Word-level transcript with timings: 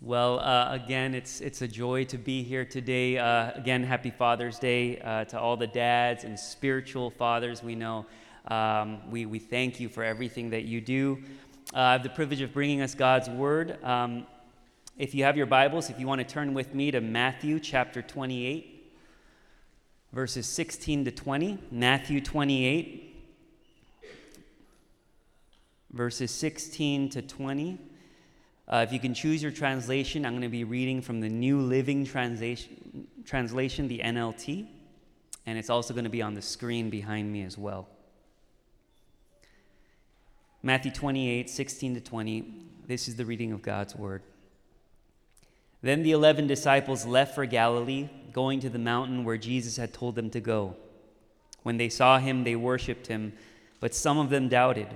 Well, 0.00 0.38
uh, 0.38 0.68
again, 0.70 1.12
it's, 1.12 1.40
it's 1.40 1.60
a 1.60 1.66
joy 1.66 2.04
to 2.04 2.18
be 2.18 2.44
here 2.44 2.64
today. 2.64 3.18
Uh, 3.18 3.50
again, 3.56 3.82
happy 3.82 4.10
Father's 4.10 4.56
Day 4.56 5.00
uh, 5.00 5.24
to 5.24 5.40
all 5.40 5.56
the 5.56 5.66
dads 5.66 6.22
and 6.22 6.38
spiritual 6.38 7.10
fathers 7.10 7.64
we 7.64 7.74
know. 7.74 8.06
Um, 8.46 9.10
we, 9.10 9.26
we 9.26 9.40
thank 9.40 9.80
you 9.80 9.88
for 9.88 10.04
everything 10.04 10.50
that 10.50 10.66
you 10.66 10.80
do. 10.80 11.18
Uh, 11.74 11.78
I 11.80 11.92
have 11.94 12.04
the 12.04 12.10
privilege 12.10 12.40
of 12.42 12.52
bringing 12.52 12.80
us 12.80 12.94
God's 12.94 13.28
Word. 13.28 13.82
Um, 13.82 14.24
if 14.96 15.16
you 15.16 15.24
have 15.24 15.36
your 15.36 15.46
Bibles, 15.46 15.90
if 15.90 15.98
you 15.98 16.06
want 16.06 16.20
to 16.20 16.24
turn 16.24 16.54
with 16.54 16.76
me 16.76 16.92
to 16.92 17.00
Matthew 17.00 17.58
chapter 17.58 18.00
28, 18.00 18.92
verses 20.12 20.46
16 20.46 21.06
to 21.06 21.10
20. 21.10 21.58
Matthew 21.72 22.20
28, 22.20 23.16
verses 25.90 26.30
16 26.30 27.08
to 27.10 27.20
20. 27.20 27.78
Uh, 28.68 28.84
if 28.86 28.92
you 28.92 29.00
can 29.00 29.14
choose 29.14 29.42
your 29.42 29.50
translation, 29.50 30.26
I'm 30.26 30.32
going 30.32 30.42
to 30.42 30.48
be 30.48 30.64
reading 30.64 31.00
from 31.00 31.20
the 31.20 31.28
New 31.28 31.60
Living 31.60 32.04
Translation, 32.04 33.06
translation, 33.24 33.88
the 33.88 34.00
NLT, 34.00 34.66
and 35.46 35.58
it's 35.58 35.70
also 35.70 35.94
going 35.94 36.04
to 36.04 36.10
be 36.10 36.20
on 36.20 36.34
the 36.34 36.42
screen 36.42 36.90
behind 36.90 37.32
me 37.32 37.44
as 37.44 37.56
well. 37.56 37.88
Matthew 40.62 40.90
28, 40.90 41.48
16 41.48 41.94
to 41.94 42.00
20. 42.02 42.54
This 42.86 43.08
is 43.08 43.16
the 43.16 43.24
reading 43.24 43.52
of 43.52 43.62
God's 43.62 43.96
word. 43.96 44.22
Then 45.80 46.02
the 46.02 46.12
eleven 46.12 46.46
disciples 46.46 47.06
left 47.06 47.34
for 47.34 47.46
Galilee, 47.46 48.10
going 48.32 48.60
to 48.60 48.68
the 48.68 48.78
mountain 48.78 49.24
where 49.24 49.38
Jesus 49.38 49.78
had 49.78 49.94
told 49.94 50.14
them 50.14 50.28
to 50.30 50.40
go. 50.40 50.76
When 51.62 51.78
they 51.78 51.88
saw 51.88 52.18
him, 52.18 52.44
they 52.44 52.56
worshipped 52.56 53.06
him, 53.06 53.32
but 53.80 53.94
some 53.94 54.18
of 54.18 54.28
them 54.28 54.48
doubted. 54.48 54.88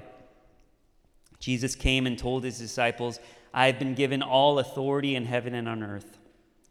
Jesus 1.39 1.75
came 1.75 2.07
and 2.07 2.19
told 2.19 2.45
his 2.45 2.59
disciples, 2.59 3.19
I 3.55 3.66
have 3.66 3.79
been 3.79 3.95
given 3.95 4.23
all 4.23 4.59
authority 4.59 5.15
in 5.15 5.27
heaven 5.27 5.55
and 5.55 5.69
on 5.69 5.83
earth. 5.83 6.19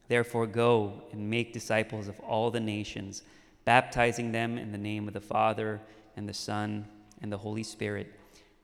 Therefore, 0.07 0.47
go 0.47 1.03
and 1.11 1.29
make 1.29 1.53
disciples 1.53 2.07
of 2.07 2.19
all 2.19 2.51
the 2.51 2.59
nations, 2.59 3.23
baptizing 3.65 4.31
them 4.31 4.57
in 4.57 4.71
the 4.71 4.77
name 4.77 5.07
of 5.07 5.13
the 5.13 5.21
Father 5.21 5.79
and 6.17 6.27
the 6.27 6.33
Son 6.33 6.85
and 7.21 7.31
the 7.31 7.37
Holy 7.37 7.63
Spirit. 7.63 8.13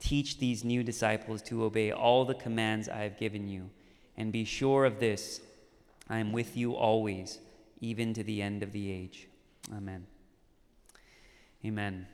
Teach 0.00 0.38
these 0.38 0.64
new 0.64 0.82
disciples 0.82 1.42
to 1.42 1.64
obey 1.64 1.90
all 1.90 2.24
the 2.24 2.34
commands 2.34 2.88
I 2.88 3.02
have 3.02 3.18
given 3.18 3.48
you. 3.48 3.70
And 4.16 4.32
be 4.32 4.44
sure 4.44 4.84
of 4.84 5.00
this 5.00 5.40
I 6.08 6.18
am 6.18 6.32
with 6.32 6.56
you 6.56 6.74
always, 6.74 7.38
even 7.80 8.14
to 8.14 8.22
the 8.22 8.42
end 8.42 8.62
of 8.62 8.72
the 8.72 8.90
age. 8.90 9.28
Amen. 9.74 10.06
Amen. 11.64 12.06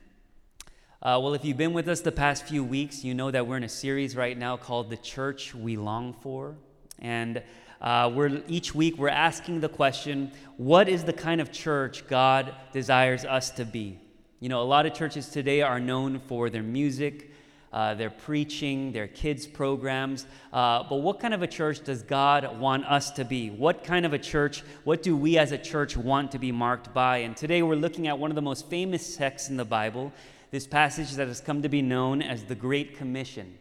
Uh, 1.04 1.20
well, 1.22 1.34
if 1.34 1.44
you've 1.44 1.58
been 1.58 1.74
with 1.74 1.86
us 1.86 2.00
the 2.00 2.10
past 2.10 2.46
few 2.46 2.64
weeks, 2.64 3.04
you 3.04 3.12
know 3.12 3.30
that 3.30 3.46
we're 3.46 3.58
in 3.58 3.64
a 3.64 3.68
series 3.68 4.16
right 4.16 4.38
now 4.38 4.56
called 4.56 4.88
The 4.88 4.96
Church 4.96 5.54
We 5.54 5.76
Long 5.76 6.14
For. 6.14 6.54
And 6.98 7.42
uh, 7.82 8.10
we're, 8.14 8.40
each 8.48 8.74
week 8.74 8.96
we're 8.96 9.10
asking 9.10 9.60
the 9.60 9.68
question 9.68 10.32
what 10.56 10.88
is 10.88 11.04
the 11.04 11.12
kind 11.12 11.42
of 11.42 11.52
church 11.52 12.08
God 12.08 12.54
desires 12.72 13.26
us 13.26 13.50
to 13.50 13.66
be? 13.66 13.98
You 14.40 14.48
know, 14.48 14.62
a 14.62 14.64
lot 14.64 14.86
of 14.86 14.94
churches 14.94 15.28
today 15.28 15.60
are 15.60 15.78
known 15.78 16.20
for 16.20 16.48
their 16.48 16.62
music, 16.62 17.30
uh, 17.70 17.92
their 17.92 18.08
preaching, 18.08 18.90
their 18.92 19.08
kids' 19.08 19.46
programs. 19.46 20.24
Uh, 20.54 20.84
but 20.88 21.02
what 21.02 21.20
kind 21.20 21.34
of 21.34 21.42
a 21.42 21.46
church 21.46 21.84
does 21.84 22.02
God 22.02 22.58
want 22.58 22.86
us 22.86 23.10
to 23.10 23.26
be? 23.26 23.50
What 23.50 23.84
kind 23.84 24.06
of 24.06 24.14
a 24.14 24.18
church, 24.18 24.62
what 24.84 25.02
do 25.02 25.14
we 25.18 25.36
as 25.36 25.52
a 25.52 25.58
church 25.58 25.98
want 25.98 26.32
to 26.32 26.38
be 26.38 26.50
marked 26.50 26.94
by? 26.94 27.18
And 27.18 27.36
today 27.36 27.62
we're 27.62 27.74
looking 27.74 28.08
at 28.08 28.18
one 28.18 28.30
of 28.30 28.36
the 28.36 28.42
most 28.42 28.70
famous 28.70 29.18
texts 29.18 29.50
in 29.50 29.58
the 29.58 29.66
Bible 29.66 30.10
this 30.54 30.68
passage 30.68 31.14
that 31.14 31.26
has 31.26 31.40
come 31.40 31.62
to 31.62 31.68
be 31.68 31.82
known 31.82 32.22
as 32.22 32.44
the 32.44 32.54
Great 32.54 32.96
Commission. 32.96 33.58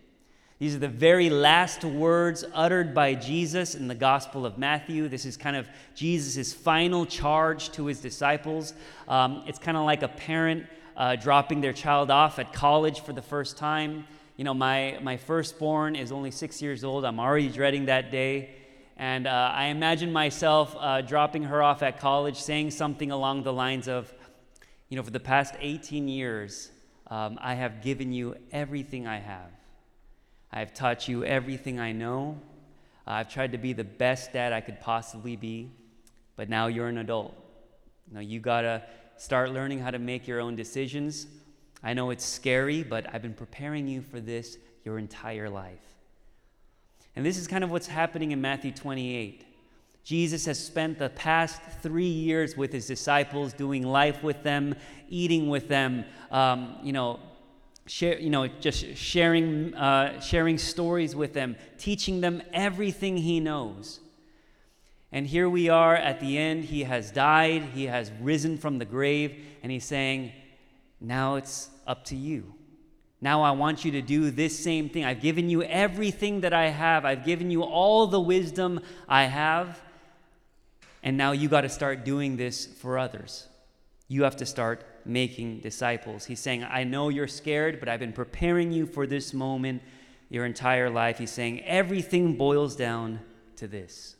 These 0.59 0.75
are 0.75 0.79
the 0.79 0.87
very 0.87 1.27
last 1.27 1.83
words 1.83 2.45
uttered 2.53 2.93
by 2.93 3.15
Jesus 3.15 3.73
in 3.73 3.87
the 3.87 3.95
Gospel 3.95 4.45
of 4.45 4.59
Matthew. 4.59 5.07
This 5.07 5.25
is 5.25 5.35
kind 5.35 5.55
of 5.55 5.67
Jesus' 5.95 6.53
final 6.53 7.07
charge 7.07 7.71
to 7.71 7.87
his 7.87 7.99
disciples. 7.99 8.75
Um, 9.07 9.41
it's 9.47 9.57
kind 9.57 9.75
of 9.75 9.85
like 9.85 10.03
a 10.03 10.07
parent 10.07 10.67
uh, 10.95 11.15
dropping 11.15 11.61
their 11.61 11.73
child 11.73 12.11
off 12.11 12.37
at 12.37 12.53
college 12.53 12.99
for 12.99 13.11
the 13.11 13.23
first 13.23 13.57
time. 13.57 14.05
You 14.37 14.43
know, 14.43 14.53
my, 14.53 14.99
my 15.01 15.17
firstborn 15.17 15.95
is 15.95 16.11
only 16.11 16.29
six 16.29 16.61
years 16.61 16.83
old. 16.83 17.05
I'm 17.05 17.19
already 17.19 17.49
dreading 17.49 17.85
that 17.85 18.11
day. 18.11 18.51
And 18.97 19.25
uh, 19.25 19.51
I 19.51 19.65
imagine 19.65 20.13
myself 20.13 20.75
uh, 20.79 21.01
dropping 21.01 21.45
her 21.45 21.63
off 21.63 21.81
at 21.81 21.99
college, 21.99 22.37
saying 22.37 22.69
something 22.69 23.09
along 23.09 23.41
the 23.41 23.53
lines 23.53 23.87
of, 23.87 24.13
you 24.89 24.95
know, 24.95 25.01
for 25.01 25.09
the 25.09 25.19
past 25.19 25.55
18 25.59 26.07
years, 26.07 26.69
um, 27.07 27.37
I 27.41 27.55
have 27.55 27.81
given 27.81 28.13
you 28.13 28.35
everything 28.51 29.07
I 29.07 29.19
have. 29.19 29.51
I 30.51 30.59
have 30.59 30.73
taught 30.73 31.07
you 31.07 31.23
everything 31.25 31.79
I 31.79 31.91
know. 31.91 32.39
I've 33.05 33.31
tried 33.31 33.51
to 33.51 33.57
be 33.57 33.73
the 33.73 33.83
best 33.83 34.33
dad 34.33 34.53
I 34.53 34.61
could 34.61 34.79
possibly 34.79 35.35
be, 35.35 35.71
but 36.35 36.49
now 36.49 36.67
you're 36.67 36.87
an 36.87 36.99
adult. 36.99 37.35
Know, 38.11 38.19
you 38.19 38.39
gotta 38.39 38.83
start 39.17 39.51
learning 39.51 39.79
how 39.79 39.91
to 39.91 39.99
make 39.99 40.27
your 40.27 40.39
own 40.39 40.55
decisions. 40.55 41.25
I 41.81 41.93
know 41.93 42.11
it's 42.11 42.23
scary, 42.23 42.83
but 42.83 43.11
I've 43.13 43.21
been 43.21 43.33
preparing 43.33 43.87
you 43.87 44.01
for 44.01 44.19
this 44.19 44.57
your 44.85 44.99
entire 44.99 45.49
life. 45.49 45.81
And 47.15 47.25
this 47.25 47.37
is 47.37 47.47
kind 47.47 47.63
of 47.63 47.71
what's 47.71 47.87
happening 47.87 48.31
in 48.31 48.41
Matthew 48.41 48.71
28. 48.71 49.45
Jesus 50.03 50.45
has 50.45 50.63
spent 50.63 50.99
the 50.99 51.09
past 51.09 51.61
three 51.81 52.05
years 52.05 52.57
with 52.57 52.73
his 52.73 52.87
disciples, 52.87 53.53
doing 53.53 53.83
life 53.83 54.21
with 54.21 54.43
them, 54.43 54.75
eating 55.07 55.49
with 55.49 55.69
them, 55.69 56.03
um, 56.29 56.75
you 56.83 56.91
know, 56.91 57.19
share, 57.87 58.19
you 58.19 58.29
know, 58.29 58.47
just 58.47 58.97
sharing, 58.97 59.73
uh, 59.75 60.19
sharing 60.19 60.57
stories 60.57 61.15
with 61.15 61.33
them, 61.33 61.55
teaching 61.77 62.19
them 62.19 62.41
everything 62.51 63.15
he 63.17 63.39
knows. 63.39 64.01
And 65.13 65.27
here 65.27 65.49
we 65.49 65.69
are 65.69 65.95
at 65.95 66.19
the 66.19 66.37
end. 66.37 66.65
He 66.65 66.83
has 66.83 67.11
died, 67.11 67.61
he 67.73 67.85
has 67.85 68.11
risen 68.19 68.57
from 68.57 68.79
the 68.79 68.85
grave, 68.85 69.35
and 69.61 69.71
he's 69.71 69.85
saying, 69.85 70.33
Now 70.99 71.35
it's 71.35 71.69
up 71.87 72.03
to 72.05 72.15
you. 72.15 72.55
Now 73.21 73.41
I 73.41 73.51
want 73.51 73.85
you 73.85 73.91
to 73.91 74.01
do 74.01 74.31
this 74.31 74.57
same 74.57 74.89
thing. 74.89 75.05
I've 75.05 75.21
given 75.21 75.49
you 75.49 75.63
everything 75.63 76.41
that 76.41 76.51
I 76.51 76.67
have, 76.67 77.05
I've 77.05 77.23
given 77.23 77.49
you 77.49 77.63
all 77.63 78.07
the 78.07 78.19
wisdom 78.19 78.81
I 79.07 79.25
have. 79.25 79.81
And 81.03 81.17
now 81.17 81.33
you 81.33 81.49
got 81.49 81.61
to 81.61 81.69
start 81.69 82.05
doing 82.05 82.37
this 82.37 82.65
for 82.65 82.97
others. 82.97 83.47
You 84.07 84.23
have 84.23 84.37
to 84.37 84.45
start 84.45 84.85
making 85.05 85.59
disciples. 85.59 86.25
He's 86.25 86.39
saying, 86.39 86.63
I 86.63 86.85
know 86.85 87.09
you're 87.09 87.27
scared, 87.27 87.79
but 87.79 87.89
I've 87.89 87.99
been 87.99 88.13
preparing 88.13 88.71
you 88.71 88.85
for 88.85 89.05
this 89.05 89.33
moment 89.33 89.81
your 90.29 90.45
entire 90.45 90.89
life. 90.89 91.17
He's 91.17 91.31
saying, 91.31 91.61
everything 91.65 92.37
boils 92.37 92.75
down 92.75 93.19
to 93.57 93.67
this. 93.67 94.15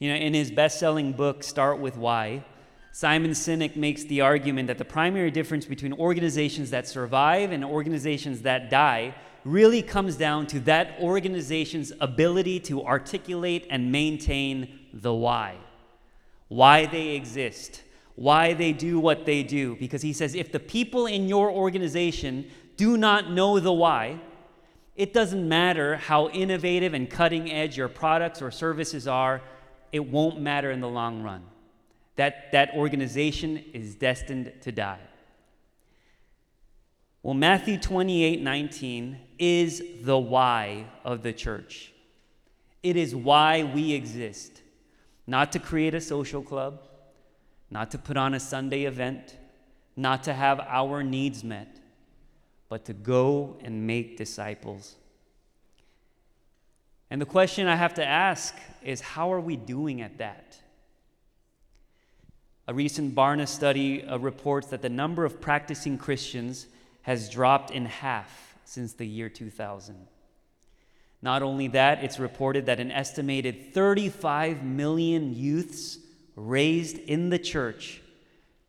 You 0.00 0.10
know, 0.10 0.16
in 0.16 0.34
his 0.34 0.50
best 0.50 0.80
selling 0.80 1.12
book, 1.12 1.42
Start 1.44 1.78
With 1.78 1.96
Why, 1.96 2.44
Simon 2.92 3.30
Sinek 3.30 3.76
makes 3.76 4.02
the 4.04 4.22
argument 4.22 4.66
that 4.66 4.78
the 4.78 4.84
primary 4.84 5.30
difference 5.30 5.66
between 5.66 5.92
organizations 5.92 6.70
that 6.70 6.88
survive 6.88 7.52
and 7.52 7.64
organizations 7.64 8.42
that 8.42 8.70
die 8.70 9.14
really 9.44 9.82
comes 9.82 10.16
down 10.16 10.46
to 10.48 10.60
that 10.60 10.96
organization's 11.00 11.92
ability 12.00 12.60
to 12.60 12.84
articulate 12.84 13.66
and 13.70 13.90
maintain 13.90 14.80
the 14.92 15.12
why. 15.12 15.56
Why 16.48 16.86
they 16.86 17.10
exist, 17.10 17.82
why 18.16 18.54
they 18.54 18.72
do 18.72 18.98
what 18.98 19.24
they 19.24 19.42
do. 19.42 19.76
Because 19.76 20.02
he 20.02 20.12
says 20.12 20.34
if 20.34 20.52
the 20.52 20.60
people 20.60 21.06
in 21.06 21.28
your 21.28 21.50
organization 21.50 22.50
do 22.76 22.96
not 22.96 23.30
know 23.30 23.60
the 23.60 23.72
why, 23.72 24.20
it 24.96 25.14
doesn't 25.14 25.48
matter 25.48 25.96
how 25.96 26.28
innovative 26.28 26.92
and 26.92 27.08
cutting 27.08 27.50
edge 27.50 27.76
your 27.76 27.88
products 27.88 28.42
or 28.42 28.50
services 28.50 29.06
are, 29.06 29.40
it 29.92 30.00
won't 30.00 30.40
matter 30.40 30.70
in 30.70 30.80
the 30.80 30.88
long 30.88 31.22
run. 31.22 31.42
That, 32.16 32.52
that 32.52 32.74
organization 32.74 33.64
is 33.72 33.94
destined 33.94 34.52
to 34.60 34.72
die. 34.72 35.00
Well, 37.22 37.34
Matthew 37.34 37.78
28 37.78 38.42
19 38.42 39.18
is 39.40 39.82
the 40.02 40.18
why 40.18 40.84
of 41.02 41.22
the 41.22 41.32
church. 41.32 41.92
It 42.82 42.96
is 42.96 43.16
why 43.16 43.64
we 43.64 43.94
exist. 43.94 44.60
Not 45.26 45.52
to 45.52 45.58
create 45.58 45.94
a 45.94 46.00
social 46.00 46.42
club, 46.42 46.82
not 47.70 47.90
to 47.92 47.98
put 47.98 48.16
on 48.16 48.34
a 48.34 48.40
Sunday 48.40 48.84
event, 48.84 49.38
not 49.96 50.22
to 50.24 50.34
have 50.34 50.60
our 50.60 51.02
needs 51.02 51.42
met, 51.42 51.78
but 52.68 52.84
to 52.84 52.92
go 52.92 53.56
and 53.64 53.86
make 53.86 54.16
disciples. 54.16 54.96
And 57.10 57.20
the 57.20 57.26
question 57.26 57.66
I 57.66 57.76
have 57.76 57.94
to 57.94 58.04
ask 58.04 58.54
is 58.82 59.00
how 59.00 59.32
are 59.32 59.40
we 59.40 59.56
doing 59.56 60.02
at 60.02 60.18
that? 60.18 60.58
A 62.68 62.74
recent 62.74 63.14
Barna 63.14 63.48
study 63.48 64.04
uh, 64.04 64.18
reports 64.18 64.68
that 64.68 64.82
the 64.82 64.88
number 64.88 65.24
of 65.24 65.40
practicing 65.40 65.98
Christians 65.98 66.66
has 67.02 67.28
dropped 67.30 67.70
in 67.70 67.86
half 67.86 68.49
since 68.70 68.92
the 68.92 69.06
year 69.06 69.28
2000. 69.28 70.06
Not 71.20 71.42
only 71.42 71.66
that, 71.68 72.04
it's 72.04 72.20
reported 72.20 72.66
that 72.66 72.78
an 72.78 72.92
estimated 72.92 73.74
35 73.74 74.62
million 74.62 75.34
youths 75.34 75.98
raised 76.36 76.96
in 76.96 77.30
the 77.30 77.38
church, 77.38 78.00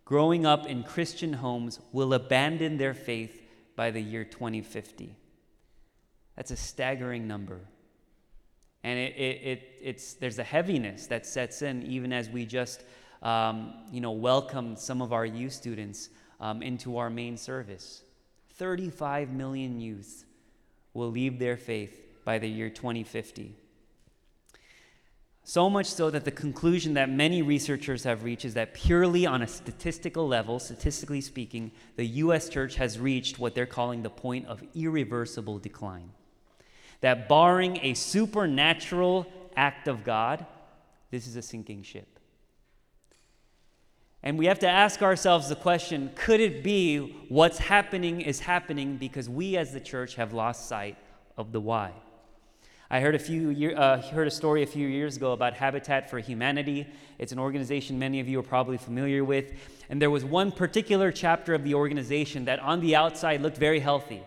growing 0.03 0.43
up 0.43 0.65
in 0.65 0.81
Christian 0.81 1.33
homes, 1.33 1.79
will 1.91 2.15
abandon 2.15 2.77
their 2.77 2.95
faith 2.95 3.43
by 3.75 3.91
the 3.91 4.01
year 4.01 4.25
2050. 4.25 5.15
That's 6.35 6.49
a 6.49 6.57
staggering 6.57 7.27
number. 7.27 7.59
And 8.83 8.97
it, 8.97 9.15
it, 9.15 9.41
it, 9.43 9.79
it's, 9.83 10.15
there's 10.15 10.39
a 10.39 10.43
heaviness 10.43 11.05
that 11.07 11.27
sets 11.27 11.61
in 11.61 11.83
even 11.83 12.11
as 12.11 12.27
we 12.27 12.47
just 12.47 12.83
um, 13.21 13.75
you 13.91 14.01
know, 14.01 14.13
welcomed 14.13 14.79
some 14.79 15.03
of 15.03 15.13
our 15.13 15.27
youth 15.27 15.53
students 15.53 16.09
um, 16.39 16.63
into 16.63 16.97
our 16.97 17.11
main 17.11 17.37
service. 17.37 18.01
35 18.61 19.31
million 19.31 19.79
youth 19.79 20.23
will 20.93 21.09
leave 21.09 21.39
their 21.39 21.57
faith 21.57 22.07
by 22.23 22.37
the 22.37 22.47
year 22.47 22.69
2050. 22.69 23.55
So 25.43 25.67
much 25.67 25.87
so 25.87 26.11
that 26.11 26.25
the 26.25 26.31
conclusion 26.31 26.93
that 26.93 27.09
many 27.09 27.41
researchers 27.41 28.03
have 28.03 28.23
reached 28.23 28.45
is 28.45 28.53
that 28.53 28.75
purely 28.75 29.25
on 29.25 29.41
a 29.41 29.47
statistical 29.47 30.27
level, 30.27 30.59
statistically 30.59 31.21
speaking, 31.21 31.71
the 31.95 32.05
US 32.05 32.49
church 32.49 32.75
has 32.75 32.99
reached 32.99 33.39
what 33.39 33.55
they're 33.55 33.65
calling 33.65 34.03
the 34.03 34.11
point 34.11 34.45
of 34.45 34.63
irreversible 34.75 35.57
decline. 35.57 36.11
That 36.99 37.27
barring 37.27 37.79
a 37.81 37.95
supernatural 37.95 39.25
act 39.55 39.87
of 39.87 40.03
God, 40.03 40.45
this 41.09 41.25
is 41.25 41.35
a 41.35 41.41
sinking 41.41 41.81
ship. 41.81 42.19
And 44.23 44.37
we 44.37 44.45
have 44.45 44.59
to 44.59 44.67
ask 44.67 45.01
ourselves 45.01 45.49
the 45.49 45.55
question 45.55 46.11
could 46.15 46.39
it 46.39 46.63
be 46.63 47.25
what's 47.29 47.57
happening 47.57 48.21
is 48.21 48.39
happening 48.39 48.97
because 48.97 49.27
we 49.27 49.57
as 49.57 49.73
the 49.73 49.79
church 49.79 50.15
have 50.15 50.33
lost 50.33 50.67
sight 50.67 50.97
of 51.37 51.51
the 51.51 51.59
why? 51.59 51.93
I 52.93 52.99
heard 52.99 53.15
a, 53.15 53.19
few 53.19 53.49
year, 53.49 53.73
uh, 53.77 54.01
heard 54.01 54.27
a 54.27 54.31
story 54.31 54.63
a 54.63 54.67
few 54.67 54.85
years 54.85 55.15
ago 55.15 55.31
about 55.31 55.53
Habitat 55.53 56.09
for 56.09 56.19
Humanity. 56.19 56.85
It's 57.19 57.31
an 57.31 57.39
organization 57.39 57.97
many 57.97 58.19
of 58.19 58.27
you 58.27 58.37
are 58.39 58.43
probably 58.43 58.77
familiar 58.77 59.23
with. 59.23 59.53
And 59.89 60.01
there 60.01 60.09
was 60.09 60.25
one 60.25 60.51
particular 60.51 61.09
chapter 61.09 61.53
of 61.53 61.63
the 61.63 61.73
organization 61.73 62.45
that 62.45 62.59
on 62.59 62.81
the 62.81 62.97
outside 62.97 63.41
looked 63.41 63.55
very 63.55 63.79
healthy. 63.79 64.21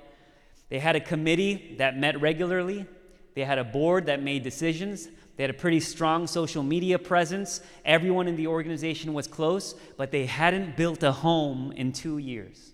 They 0.70 0.78
had 0.78 0.96
a 0.96 1.00
committee 1.00 1.76
that 1.78 1.98
met 1.98 2.18
regularly, 2.22 2.86
they 3.34 3.44
had 3.44 3.58
a 3.58 3.64
board 3.64 4.06
that 4.06 4.22
made 4.22 4.42
decisions, 4.42 5.08
they 5.36 5.42
had 5.42 5.50
a 5.50 5.54
pretty 5.54 5.80
strong 5.80 6.26
social 6.26 6.62
media 6.62 6.98
presence. 6.98 7.60
Everyone 7.84 8.28
in 8.28 8.36
the 8.36 8.46
organization 8.46 9.14
was 9.14 9.26
close, 9.26 9.74
but 9.96 10.10
they 10.10 10.26
hadn't 10.26 10.76
built 10.76 11.02
a 11.02 11.12
home 11.12 11.72
in 11.72 11.92
two 11.92 12.18
years. 12.18 12.72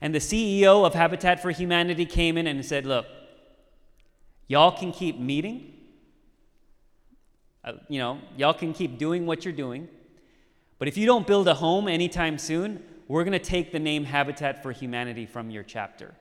And 0.00 0.14
the 0.14 0.18
CEO 0.18 0.86
of 0.86 0.94
Habitat 0.94 1.42
for 1.42 1.50
Humanity 1.50 2.06
came 2.06 2.36
in 2.36 2.46
and 2.46 2.64
said, 2.64 2.86
Look, 2.86 3.06
Y'all 4.46 4.72
can 4.72 4.92
keep 4.92 5.18
meeting. 5.18 5.72
Uh, 7.64 7.72
you 7.88 7.98
know, 7.98 8.18
y'all 8.36 8.52
can 8.52 8.74
keep 8.74 8.98
doing 8.98 9.24
what 9.26 9.44
you're 9.44 9.54
doing. 9.54 9.88
But 10.78 10.88
if 10.88 10.96
you 10.96 11.06
don't 11.06 11.26
build 11.26 11.48
a 11.48 11.54
home 11.54 11.88
anytime 11.88 12.36
soon, 12.36 12.82
we're 13.08 13.24
going 13.24 13.32
to 13.32 13.38
take 13.38 13.72
the 13.72 13.78
name 13.78 14.04
Habitat 14.04 14.62
for 14.62 14.72
Humanity 14.72 15.24
from 15.24 15.50
your 15.50 15.62
chapter. 15.62 16.14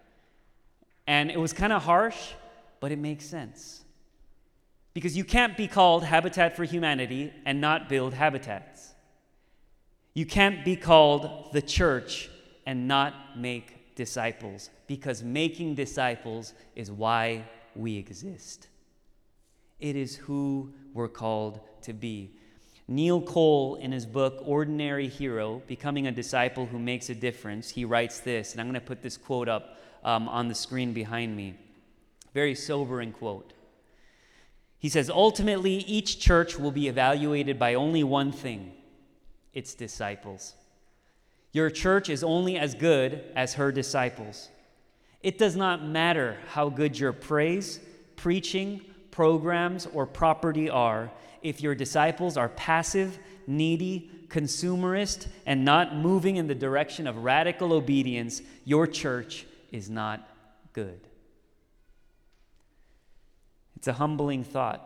And 1.06 1.30
it 1.30 1.40
was 1.40 1.52
kind 1.52 1.74
of 1.74 1.84
harsh, 1.84 2.32
but 2.80 2.92
it 2.92 3.00
makes 3.00 3.26
sense. 3.26 3.83
Because 4.94 5.18
you 5.18 5.24
can't 5.24 5.58
be 5.58 5.68
called 5.68 6.04
Habitat 6.04 6.56
for 6.56 6.64
Humanity 6.64 7.34
and 7.46 7.60
not 7.60 7.90
build 7.90 8.14
habitats. 8.14 8.94
You 10.14 10.26
can't 10.26 10.64
be 10.64 10.76
called 10.76 11.52
the 11.54 11.62
church 11.62 12.30
and 12.66 12.88
not 12.88 13.38
make 13.38 13.96
disciples, 13.96 14.70
because 14.88 15.24
making 15.24 15.76
disciples 15.76 16.54
is 16.76 16.92
why 16.92 17.46
we 17.76 17.98
exist. 17.98 18.68
It 19.80 19.96
is 19.96 20.16
who 20.16 20.72
we're 20.94 21.08
called 21.08 21.60
to 21.84 21.94
be. 21.94 22.32
Neil 22.88 23.22
Cole, 23.22 23.76
in 23.76 23.92
his 23.92 24.06
book 24.06 24.42
Ordinary 24.46 25.08
Hero 25.08 25.62
Becoming 25.68 26.08
a 26.08 26.12
Disciple 26.12 26.66
Who 26.66 26.80
Makes 26.80 27.10
a 27.10 27.16
Difference, 27.16 27.70
he 27.70 27.86
writes 27.86 28.20
this, 28.20 28.52
and 28.52 28.62
I'm 28.62 28.68
going 28.68 28.80
to 28.80 28.86
put 28.86 29.02
this 29.02 29.18
quote 29.18 29.48
up 29.48 29.78
um, 30.04 30.28
on 30.28 30.48
the 30.48 30.56
screen 30.56 30.94
behind 30.94 31.36
me. 31.36 31.56
Very 32.34 32.56
sobering 32.56 33.14
quote. 33.14 33.54
He 34.84 34.90
says, 34.90 35.10
Ultimately, 35.10 35.76
each 35.76 36.20
church 36.20 36.60
will 36.60 36.70
be 36.70 36.90
evaluated 36.90 37.58
by 37.58 37.74
only 37.74 38.04
one 38.04 38.34
thing 38.34 38.74
its 39.54 39.74
disciples. 39.76 40.56
Your 41.54 41.70
church 41.70 42.10
is 42.10 42.22
only 42.22 42.58
as 42.58 42.76
good 42.76 43.24
as 43.34 43.54
her 43.54 43.72
disciples. 43.72 44.50
It 45.22 45.38
does 45.38 45.56
not 45.56 45.86
matter 45.86 46.38
how 46.50 46.68
good 46.68 47.00
your 47.00 47.14
praise, 47.14 47.80
preaching, 48.18 48.82
programs, 49.10 49.86
or 49.94 50.06
property 50.06 50.70
are 50.70 51.10
if 51.42 51.62
your 51.62 51.76
disciples 51.76 52.36
are 52.36 52.50
passive, 52.50 53.20
needy, 53.48 54.12
consumerist, 54.28 55.28
and 55.46 55.64
not 55.64 55.96
moving 55.96 56.36
in 56.36 56.48
the 56.48 56.56
direction 56.56 57.08
of 57.08 57.24
radical 57.24 57.72
obedience, 57.72 58.42
your 58.66 58.86
church 58.86 59.46
is 59.72 59.90
not 59.90 60.28
good. 60.74 61.00
It's 63.84 63.90
a 63.90 63.94
humbling 63.94 64.46
thought. 64.46 64.82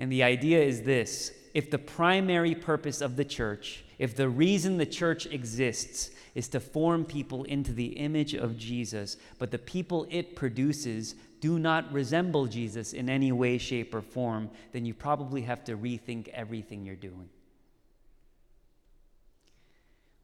And 0.00 0.10
the 0.10 0.24
idea 0.24 0.60
is 0.60 0.82
this 0.82 1.30
if 1.54 1.70
the 1.70 1.78
primary 1.78 2.56
purpose 2.56 3.00
of 3.00 3.14
the 3.14 3.24
church, 3.24 3.84
if 4.00 4.16
the 4.16 4.28
reason 4.28 4.78
the 4.78 4.84
church 4.86 5.26
exists 5.26 6.10
is 6.34 6.48
to 6.48 6.58
form 6.58 7.04
people 7.04 7.44
into 7.44 7.72
the 7.72 7.86
image 7.98 8.34
of 8.34 8.58
Jesus, 8.58 9.16
but 9.38 9.52
the 9.52 9.60
people 9.60 10.08
it 10.10 10.34
produces 10.34 11.14
do 11.38 11.60
not 11.60 11.92
resemble 11.92 12.46
Jesus 12.46 12.94
in 12.94 13.08
any 13.08 13.30
way, 13.30 13.58
shape, 13.58 13.94
or 13.94 14.02
form, 14.02 14.50
then 14.72 14.84
you 14.84 14.92
probably 14.92 15.42
have 15.42 15.62
to 15.66 15.76
rethink 15.76 16.26
everything 16.30 16.84
you're 16.84 16.96
doing. 16.96 17.28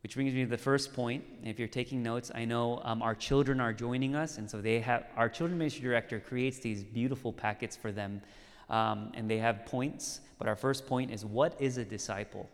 Which 0.03 0.15
brings 0.15 0.33
me 0.33 0.45
to 0.45 0.50
the 0.50 0.56
first 0.56 0.93
point. 0.93 1.25
If 1.45 1.59
you're 1.59 1.67
taking 1.67 2.03
notes, 2.03 2.31
I 2.35 2.45
know 2.45 2.81
um, 2.85 3.03
our 3.03 3.15
children 3.15 3.61
are 3.61 3.73
joining 3.73 4.15
us, 4.15 4.39
and 4.39 4.49
so 4.49 4.61
they 4.61 4.81
have 4.81 5.06
our 5.17 5.29
children 5.29 5.59
ministry 5.59 5.83
director 5.83 6.21
creates 6.21 6.59
these 6.59 6.85
beautiful 6.85 7.33
packets 7.33 7.77
for 7.77 7.91
them, 7.91 8.23
um, 8.71 9.11
and 9.15 9.29
they 9.29 9.39
have 9.39 9.67
points. 9.67 10.21
But 10.39 10.47
our 10.47 10.56
first 10.56 10.87
point 10.87 11.11
is 11.11 11.25
what 11.25 11.61
is 11.61 11.79
a 11.79 11.85
disciple? 11.85 12.49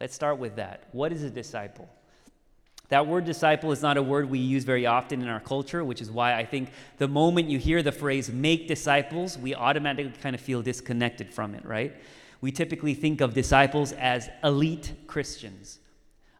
Let's 0.00 0.14
start 0.14 0.38
with 0.38 0.56
that. 0.56 0.88
What 0.92 1.12
is 1.12 1.22
a 1.22 1.30
disciple? 1.30 1.88
That 2.88 3.06
word 3.06 3.26
disciple 3.26 3.70
is 3.70 3.82
not 3.82 3.96
a 3.96 4.02
word 4.02 4.30
we 4.30 4.38
use 4.38 4.64
very 4.64 4.86
often 4.86 5.20
in 5.20 5.28
our 5.28 5.40
culture, 5.40 5.84
which 5.84 6.00
is 6.00 6.10
why 6.10 6.34
I 6.34 6.44
think 6.44 6.70
the 6.96 7.08
moment 7.08 7.48
you 7.48 7.58
hear 7.58 7.82
the 7.82 7.92
phrase 7.92 8.30
make 8.30 8.66
disciples, 8.66 9.36
we 9.36 9.54
automatically 9.54 10.12
kind 10.22 10.34
of 10.34 10.40
feel 10.40 10.62
disconnected 10.62 11.32
from 11.32 11.54
it, 11.54 11.64
right? 11.66 11.94
We 12.40 12.50
typically 12.50 12.94
think 12.94 13.20
of 13.20 13.34
disciples 13.34 13.92
as 13.92 14.30
elite 14.42 14.92
Christians. 15.06 15.80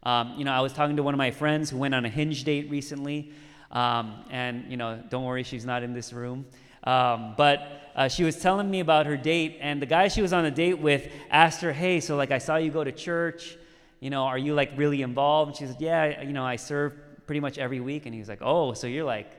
Um, 0.02 0.34
you 0.38 0.44
know, 0.44 0.52
I 0.52 0.60
was 0.60 0.72
talking 0.72 0.96
to 0.96 1.02
one 1.02 1.14
of 1.14 1.18
my 1.18 1.30
friends 1.30 1.70
who 1.70 1.78
went 1.78 1.94
on 1.94 2.04
a 2.04 2.08
hinge 2.08 2.44
date 2.44 2.70
recently, 2.70 3.32
um, 3.70 4.24
and, 4.30 4.70
you 4.70 4.76
know, 4.76 5.02
don't 5.08 5.24
worry, 5.24 5.42
she's 5.42 5.64
not 5.64 5.82
in 5.82 5.92
this 5.92 6.12
room. 6.12 6.46
Um, 6.84 7.34
but 7.36 7.90
uh, 7.94 8.08
she 8.08 8.24
was 8.24 8.36
telling 8.36 8.70
me 8.70 8.80
about 8.80 9.06
her 9.06 9.16
date, 9.16 9.58
and 9.60 9.82
the 9.82 9.86
guy 9.86 10.08
she 10.08 10.22
was 10.22 10.32
on 10.32 10.44
a 10.44 10.50
date 10.50 10.78
with 10.78 11.10
asked 11.30 11.60
her, 11.60 11.72
Hey, 11.72 12.00
so 12.00 12.16
like 12.16 12.30
I 12.30 12.38
saw 12.38 12.56
you 12.56 12.70
go 12.70 12.84
to 12.84 12.92
church 12.92 13.58
you 14.00 14.10
know, 14.10 14.24
are 14.24 14.38
you 14.38 14.54
like 14.54 14.72
really 14.76 15.02
involved? 15.02 15.50
And 15.50 15.58
she 15.58 15.66
said, 15.66 15.80
yeah, 15.80 16.22
you 16.22 16.32
know, 16.32 16.44
I 16.44 16.56
serve 16.56 16.94
pretty 17.26 17.40
much 17.40 17.58
every 17.58 17.80
week. 17.80 18.06
And 18.06 18.14
he 18.14 18.20
was 18.20 18.28
like, 18.28 18.40
oh, 18.42 18.72
so 18.72 18.86
you're 18.86 19.04
like, 19.04 19.30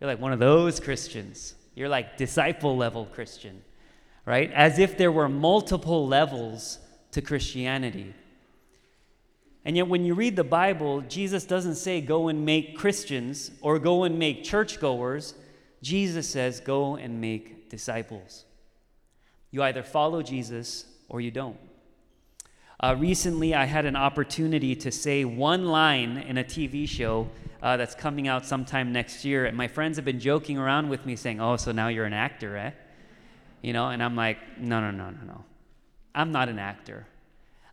you're 0.00 0.10
like 0.10 0.20
one 0.20 0.32
of 0.32 0.38
those 0.38 0.80
Christians. 0.80 1.54
You're 1.74 1.88
like 1.88 2.16
disciple 2.16 2.76
level 2.76 3.06
Christian, 3.06 3.62
right? 4.26 4.50
As 4.52 4.78
if 4.78 4.98
there 4.98 5.12
were 5.12 5.28
multiple 5.28 6.06
levels 6.06 6.78
to 7.12 7.22
Christianity. 7.22 8.14
And 9.64 9.76
yet, 9.76 9.88
when 9.88 10.04
you 10.04 10.14
read 10.14 10.36
the 10.36 10.44
Bible, 10.44 11.02
Jesus 11.02 11.44
doesn't 11.44 11.74
say 11.74 12.00
go 12.00 12.28
and 12.28 12.44
make 12.46 12.76
Christians 12.76 13.50
or 13.60 13.78
go 13.78 14.04
and 14.04 14.18
make 14.18 14.42
churchgoers. 14.42 15.34
Jesus 15.82 16.28
says 16.28 16.60
go 16.60 16.96
and 16.96 17.20
make 17.20 17.68
disciples. 17.68 18.46
You 19.50 19.62
either 19.62 19.82
follow 19.82 20.22
Jesus 20.22 20.86
or 21.08 21.20
you 21.20 21.30
don't. 21.30 21.58
Uh, 22.82 22.96
recently, 22.98 23.54
I 23.54 23.66
had 23.66 23.84
an 23.84 23.96
opportunity 23.96 24.74
to 24.76 24.90
say 24.90 25.24
one 25.26 25.66
line 25.66 26.16
in 26.16 26.38
a 26.38 26.44
TV 26.44 26.88
show 26.88 27.28
uh, 27.62 27.76
that's 27.76 27.94
coming 27.94 28.26
out 28.26 28.46
sometime 28.46 28.90
next 28.90 29.22
year, 29.24 29.44
and 29.44 29.54
my 29.54 29.68
friends 29.68 29.98
have 29.98 30.04
been 30.06 30.20
joking 30.20 30.56
around 30.56 30.88
with 30.88 31.04
me 31.04 31.14
saying, 31.14 31.40
Oh, 31.40 31.56
so 31.56 31.72
now 31.72 31.88
you're 31.88 32.06
an 32.06 32.14
actor, 32.14 32.56
eh? 32.56 32.70
You 33.60 33.74
know, 33.74 33.88
and 33.88 34.02
I'm 34.02 34.16
like, 34.16 34.38
No, 34.58 34.80
no, 34.80 34.90
no, 34.90 35.10
no, 35.10 35.18
no. 35.26 35.44
I'm 36.14 36.32
not 36.32 36.48
an 36.48 36.58
actor. 36.58 37.06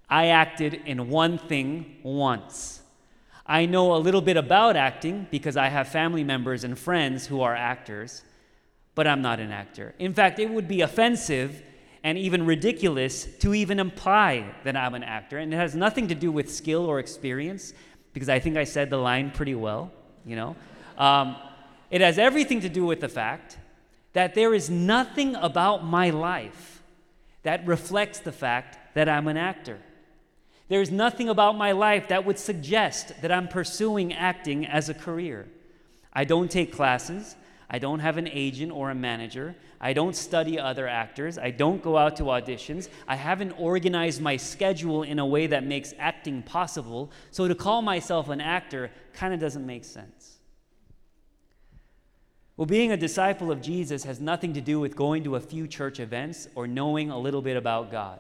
I 0.10 0.28
acted 0.28 0.74
in 0.86 1.10
one 1.10 1.38
thing 1.38 1.98
once. 2.04 2.82
I 3.46 3.66
know 3.66 3.96
a 3.96 3.98
little 3.98 4.22
bit 4.22 4.38
about 4.38 4.76
acting 4.76 5.28
because 5.32 5.58
I 5.58 5.68
have 5.68 5.88
family 5.88 6.24
members 6.24 6.64
and 6.64 6.78
friends 6.78 7.28
who 7.28 7.42
are 7.42 7.56
actors, 7.56 8.24
but 8.96 9.08
I'm 9.08 9.22
not 9.22 9.40
an 9.40 9.52
actor. 9.52 9.94
In 10.00 10.14
fact, 10.14 10.40
it 10.40 10.50
would 10.50 10.68
be 10.68 10.82
offensive 10.82 11.62
and 12.04 12.18
even 12.18 12.46
ridiculous 12.46 13.26
to 13.40 13.54
even 13.54 13.80
imply 13.80 14.54
that 14.64 14.78
I'm 14.78 14.94
an 14.94 15.04
actor. 15.04 15.38
And 15.38 15.54
it 15.54 15.58
has 15.58 15.76
nothing 15.76 16.08
to 16.08 16.16
do 16.16 16.32
with 16.32 16.54
skill 16.54 16.86
or 16.86 17.00
experience, 17.00 17.74
because 18.14 18.30
I 18.30 18.40
think 18.40 18.58
I 18.58 18.64
said 18.64 18.90
the 18.90 18.98
line 18.98 19.32
pretty 19.32 19.56
well, 19.56 19.92
you 20.26 20.36
know. 20.36 20.56
Um, 20.98 21.36
it 21.90 22.02
has 22.02 22.18
everything 22.18 22.62
to 22.62 22.70
do 22.70 22.86
with 22.86 23.02
the 23.02 23.10
fact 23.10 23.58
that 24.14 24.36
there 24.36 24.54
is 24.54 24.70
nothing 24.70 25.36
about 25.36 25.86
my 25.86 26.10
life 26.10 26.82
that 27.44 27.66
reflects 27.68 28.20
the 28.20 28.32
fact 28.32 28.78
that 28.96 29.08
I'm 29.08 29.28
an 29.28 29.38
actor. 29.38 29.80
There 30.70 30.82
is 30.82 30.92
nothing 30.92 31.30
about 31.30 31.58
my 31.58 31.72
life 31.72 32.10
that 32.10 32.26
would 32.26 32.38
suggest 32.38 33.22
that 33.22 33.32
I'm 33.32 33.48
pursuing 33.48 34.14
acting 34.14 34.66
as 34.66 34.90
a 34.90 34.94
career. 34.94 35.48
I 36.12 36.26
don't 36.26 36.52
take 36.52 36.74
classes. 36.74 37.36
I 37.70 37.80
don't 37.80 38.00
have 38.00 38.18
an 38.18 38.28
agent 38.28 38.72
or 38.72 38.90
a 38.92 38.96
manager. 38.96 39.56
I 39.80 39.94
don't 39.94 40.16
study 40.16 40.60
other 40.60 40.88
actors. 40.88 41.38
I 41.38 41.52
don't 41.52 41.82
go 41.82 41.98
out 41.98 42.16
to 42.18 42.24
auditions. 42.24 42.90
I 43.08 43.16
haven't 43.16 43.52
organized 43.52 44.22
my 44.22 44.38
schedule 44.38 45.04
in 45.04 45.20
a 45.20 45.26
way 45.26 45.48
that 45.48 45.64
makes 45.64 45.94
acting 46.00 46.42
possible. 46.42 47.12
So 47.32 47.48
to 47.48 47.56
call 47.56 47.82
myself 47.82 48.30
an 48.30 48.42
actor 48.42 48.90
kind 49.14 49.34
of 49.34 49.40
doesn't 49.40 49.66
make 49.66 49.86
sense. 49.86 50.38
Well, 52.58 52.66
being 52.66 52.92
a 52.92 52.98
disciple 52.98 53.52
of 53.52 53.62
Jesus 53.62 54.04
has 54.06 54.20
nothing 54.20 54.54
to 54.54 54.62
do 54.62 54.80
with 54.80 54.96
going 54.96 55.24
to 55.26 55.36
a 55.36 55.40
few 55.40 55.68
church 55.68 56.00
events 56.00 56.48
or 56.56 56.68
knowing 56.68 57.12
a 57.12 57.20
little 57.20 57.42
bit 57.42 57.56
about 57.56 57.92
God. 57.92 58.20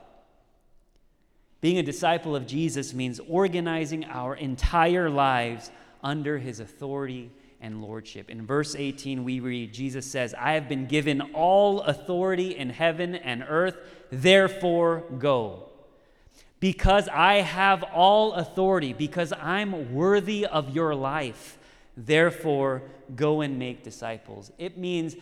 Being 1.59 1.79
a 1.79 1.83
disciple 1.83 2.35
of 2.35 2.45
Jesus 2.45 2.93
means 2.93 3.19
organizing 3.27 4.05
our 4.05 4.35
entire 4.35 5.09
lives 5.09 5.71
under 6.03 6.37
his 6.37 6.59
authority 6.59 7.31
and 7.59 7.81
lordship. 7.81 8.29
In 8.29 8.45
verse 8.45 8.75
18, 8.75 9.23
we 9.23 9.39
read, 9.39 9.73
Jesus 9.73 10.05
says, 10.05 10.35
I 10.37 10.53
have 10.53 10.69
been 10.69 10.85
given 10.85 11.21
all 11.33 11.81
authority 11.81 12.55
in 12.55 12.69
heaven 12.69 13.15
and 13.15 13.43
earth, 13.47 13.75
therefore 14.11 15.03
go. 15.17 15.69
Because 16.59 17.07
I 17.09 17.35
have 17.35 17.83
all 17.83 18.33
authority, 18.33 18.93
because 18.93 19.33
I'm 19.33 19.95
worthy 19.95 20.45
of 20.45 20.75
your 20.75 20.93
life, 20.93 21.57
therefore 21.95 22.83
go 23.15 23.41
and 23.41 23.57
make 23.57 23.83
disciples. 23.83 24.51
It 24.59 24.77
means, 24.77 25.15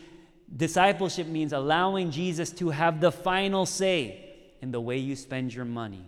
discipleship 0.53 1.27
means 1.27 1.53
allowing 1.53 2.11
Jesus 2.11 2.51
to 2.51 2.71
have 2.71 2.99
the 2.99 3.11
final 3.11 3.65
say 3.65 4.33
in 4.61 4.71
the 4.71 4.81
way 4.81 4.97
you 4.97 5.15
spend 5.15 5.53
your 5.53 5.65
money 5.65 6.05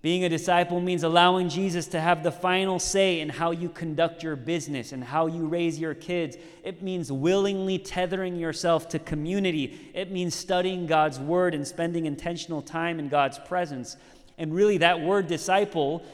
being 0.00 0.22
a 0.24 0.28
disciple 0.28 0.80
means 0.80 1.02
allowing 1.02 1.48
Jesus 1.48 1.88
to 1.88 2.00
have 2.00 2.22
the 2.22 2.30
final 2.30 2.78
say 2.78 3.20
in 3.20 3.28
how 3.28 3.50
you 3.50 3.68
conduct 3.68 4.22
your 4.22 4.36
business 4.36 4.92
and 4.92 5.02
how 5.02 5.26
you 5.26 5.48
raise 5.48 5.80
your 5.80 5.94
kids. 5.94 6.36
It 6.62 6.82
means 6.82 7.10
willingly 7.10 7.78
tethering 7.78 8.36
yourself 8.36 8.88
to 8.90 9.00
community. 9.00 9.90
It 9.94 10.12
means 10.12 10.36
studying 10.36 10.86
God's 10.86 11.18
word 11.18 11.52
and 11.52 11.66
spending 11.66 12.06
intentional 12.06 12.62
time 12.62 13.00
in 13.00 13.08
God's 13.08 13.40
presence. 13.40 13.96
And 14.38 14.54
really, 14.54 14.78
that 14.78 15.00
word 15.00 15.26
disciple 15.26 16.04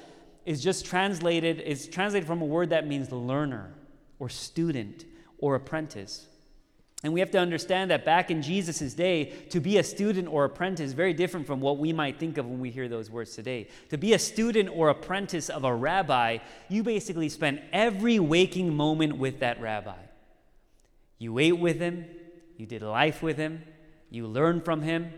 is 0.47 0.62
just 0.62 0.87
translated, 0.87 1.61
is 1.61 1.87
translated 1.87 2.26
from 2.26 2.41
a 2.41 2.47
word 2.47 2.71
that 2.71 2.87
means 2.87 3.12
learner 3.12 3.75
or 4.19 4.31
student 4.31 5.05
or 5.37 5.57
apprentice. 5.57 6.26
And 7.04 7.12
we 7.12 7.20
have 7.20 7.30
to 7.32 7.38
understand 7.38 7.90
that 7.90 8.06
back 8.06 8.30
in 8.30 8.40
Jesus' 8.40 8.94
day, 8.94 9.26
to 9.50 9.61
be 9.61 9.76
a 9.76 9.84
student 9.84 10.26
or 10.26 10.46
apprentice 10.46 10.87
is 10.87 10.92
very 10.94 11.12
different 11.12 11.46
from 11.46 11.61
what 11.61 11.76
we 11.76 11.92
might 11.92 12.18
think 12.18 12.38
of 12.38 12.46
when 12.46 12.61
we 12.61 12.70
hear 12.70 12.88
those 12.88 13.11
words 13.11 13.34
today. 13.34 13.68
To 13.90 13.99
be 13.99 14.14
a 14.14 14.18
student 14.18 14.70
or 14.73 14.88
apprentice 14.88 15.50
of 15.50 15.64
a 15.64 15.75
rabbi, 15.75 16.38
you 16.70 16.82
basically 16.82 17.28
spend 17.28 17.61
every 17.75 18.18
waking 18.18 18.75
moment 18.75 19.18
with 19.18 19.40
that 19.40 19.61
rabbi. 19.61 19.99
You 21.18 21.38
ate 21.38 21.58
with 21.58 21.78
him, 21.78 22.06
you 22.56 22.64
did 22.64 22.80
life 22.80 23.23
with 23.23 23.37
him, 23.37 23.62
you 24.08 24.26
learned 24.26 24.64
from 24.64 24.80
him, 24.80 25.12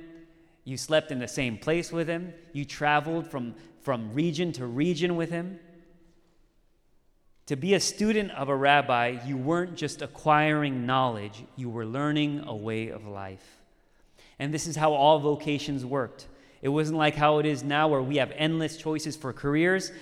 you 0.64 0.76
slept 0.76 1.12
in 1.12 1.20
the 1.20 1.28
same 1.28 1.56
place 1.56 1.92
with 1.92 2.08
him, 2.08 2.34
you 2.52 2.64
traveled 2.64 3.28
from, 3.28 3.54
from 3.82 4.12
region 4.12 4.50
to 4.54 4.66
region 4.66 5.14
with 5.14 5.30
him. 5.30 5.60
To 7.46 7.56
be 7.56 7.74
a 7.74 7.80
student 7.80 8.32
of 8.32 8.48
a 8.48 8.56
rabbi, 8.56 9.20
you 9.24 9.36
weren't 9.36 9.76
just 9.76 10.02
acquiring 10.02 10.84
knowledge, 10.84 11.44
you 11.54 11.70
were 11.70 11.86
learning 11.86 12.42
a 12.44 12.54
way 12.54 12.88
of 12.88 13.06
life. 13.06 13.58
And 14.38 14.52
this 14.52 14.66
is 14.66 14.74
how 14.74 14.92
all 14.92 15.20
vocations 15.20 15.84
worked. 15.84 16.26
It 16.60 16.68
wasn't 16.70 16.98
like 16.98 17.14
how 17.14 17.38
it 17.38 17.46
is 17.46 17.62
now, 17.62 17.86
where 17.86 18.02
we 18.02 18.16
have 18.16 18.32
endless 18.34 18.76
choices 18.76 19.14
for 19.14 19.32
careers. 19.32 19.92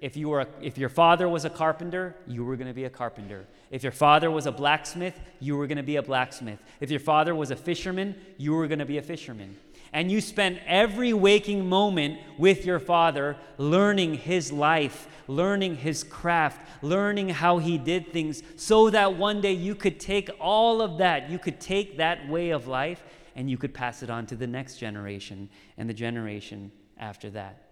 If, 0.00 0.16
you 0.16 0.30
were 0.30 0.40
a, 0.40 0.46
if 0.62 0.78
your 0.78 0.88
father 0.88 1.28
was 1.28 1.44
a 1.44 1.50
carpenter, 1.50 2.16
you 2.26 2.44
were 2.44 2.56
going 2.56 2.68
to 2.68 2.74
be 2.74 2.84
a 2.84 2.90
carpenter. 2.90 3.46
If 3.70 3.82
your 3.82 3.92
father 3.92 4.30
was 4.30 4.46
a 4.46 4.52
blacksmith, 4.52 5.18
you 5.40 5.56
were 5.56 5.66
going 5.66 5.76
to 5.76 5.82
be 5.82 5.96
a 5.96 6.02
blacksmith. 6.02 6.58
If 6.80 6.90
your 6.90 7.00
father 7.00 7.34
was 7.34 7.50
a 7.50 7.56
fisherman, 7.56 8.14
you 8.38 8.54
were 8.54 8.66
going 8.66 8.78
to 8.78 8.86
be 8.86 8.98
a 8.98 9.02
fisherman 9.02 9.56
and 9.94 10.10
you 10.10 10.20
spent 10.20 10.58
every 10.66 11.12
waking 11.12 11.68
moment 11.68 12.18
with 12.36 12.66
your 12.66 12.80
father 12.80 13.36
learning 13.58 14.14
his 14.14 14.50
life, 14.50 15.06
learning 15.28 15.76
his 15.76 16.02
craft, 16.02 16.60
learning 16.82 17.28
how 17.28 17.58
he 17.58 17.78
did 17.78 18.12
things, 18.12 18.42
so 18.56 18.90
that 18.90 19.16
one 19.16 19.40
day 19.40 19.52
you 19.52 19.76
could 19.76 20.00
take 20.00 20.28
all 20.40 20.82
of 20.82 20.98
that, 20.98 21.30
you 21.30 21.38
could 21.38 21.60
take 21.60 21.96
that 21.98 22.28
way 22.28 22.50
of 22.50 22.66
life, 22.66 23.04
and 23.36 23.48
you 23.48 23.56
could 23.56 23.72
pass 23.72 24.02
it 24.02 24.10
on 24.10 24.26
to 24.26 24.34
the 24.34 24.48
next 24.48 24.78
generation 24.78 25.48
and 25.78 25.88
the 25.88 25.94
generation 25.94 26.72
after 26.98 27.30
that. 27.30 27.62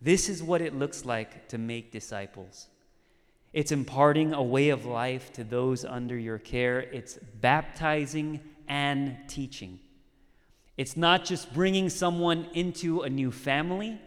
This 0.00 0.30
is 0.30 0.42
what 0.42 0.62
it 0.62 0.74
looks 0.74 1.04
like 1.04 1.48
to 1.48 1.58
make 1.58 1.92
disciples. 1.92 2.68
It's 3.52 3.72
imparting 3.72 4.32
a 4.32 4.42
way 4.42 4.70
of 4.70 4.86
life 4.86 5.34
to 5.34 5.44
those 5.44 5.84
under 5.84 6.16
your 6.16 6.38
care. 6.38 6.80
It's 6.80 7.18
baptizing 7.40 8.40
and 8.68 9.18
teaching. 9.28 9.80
It's 10.76 10.96
not 10.96 11.24
just 11.24 11.52
bringing 11.54 11.88
someone 11.88 12.46
into 12.52 13.02
a 13.02 13.10
new 13.10 13.30
family, 13.32 14.00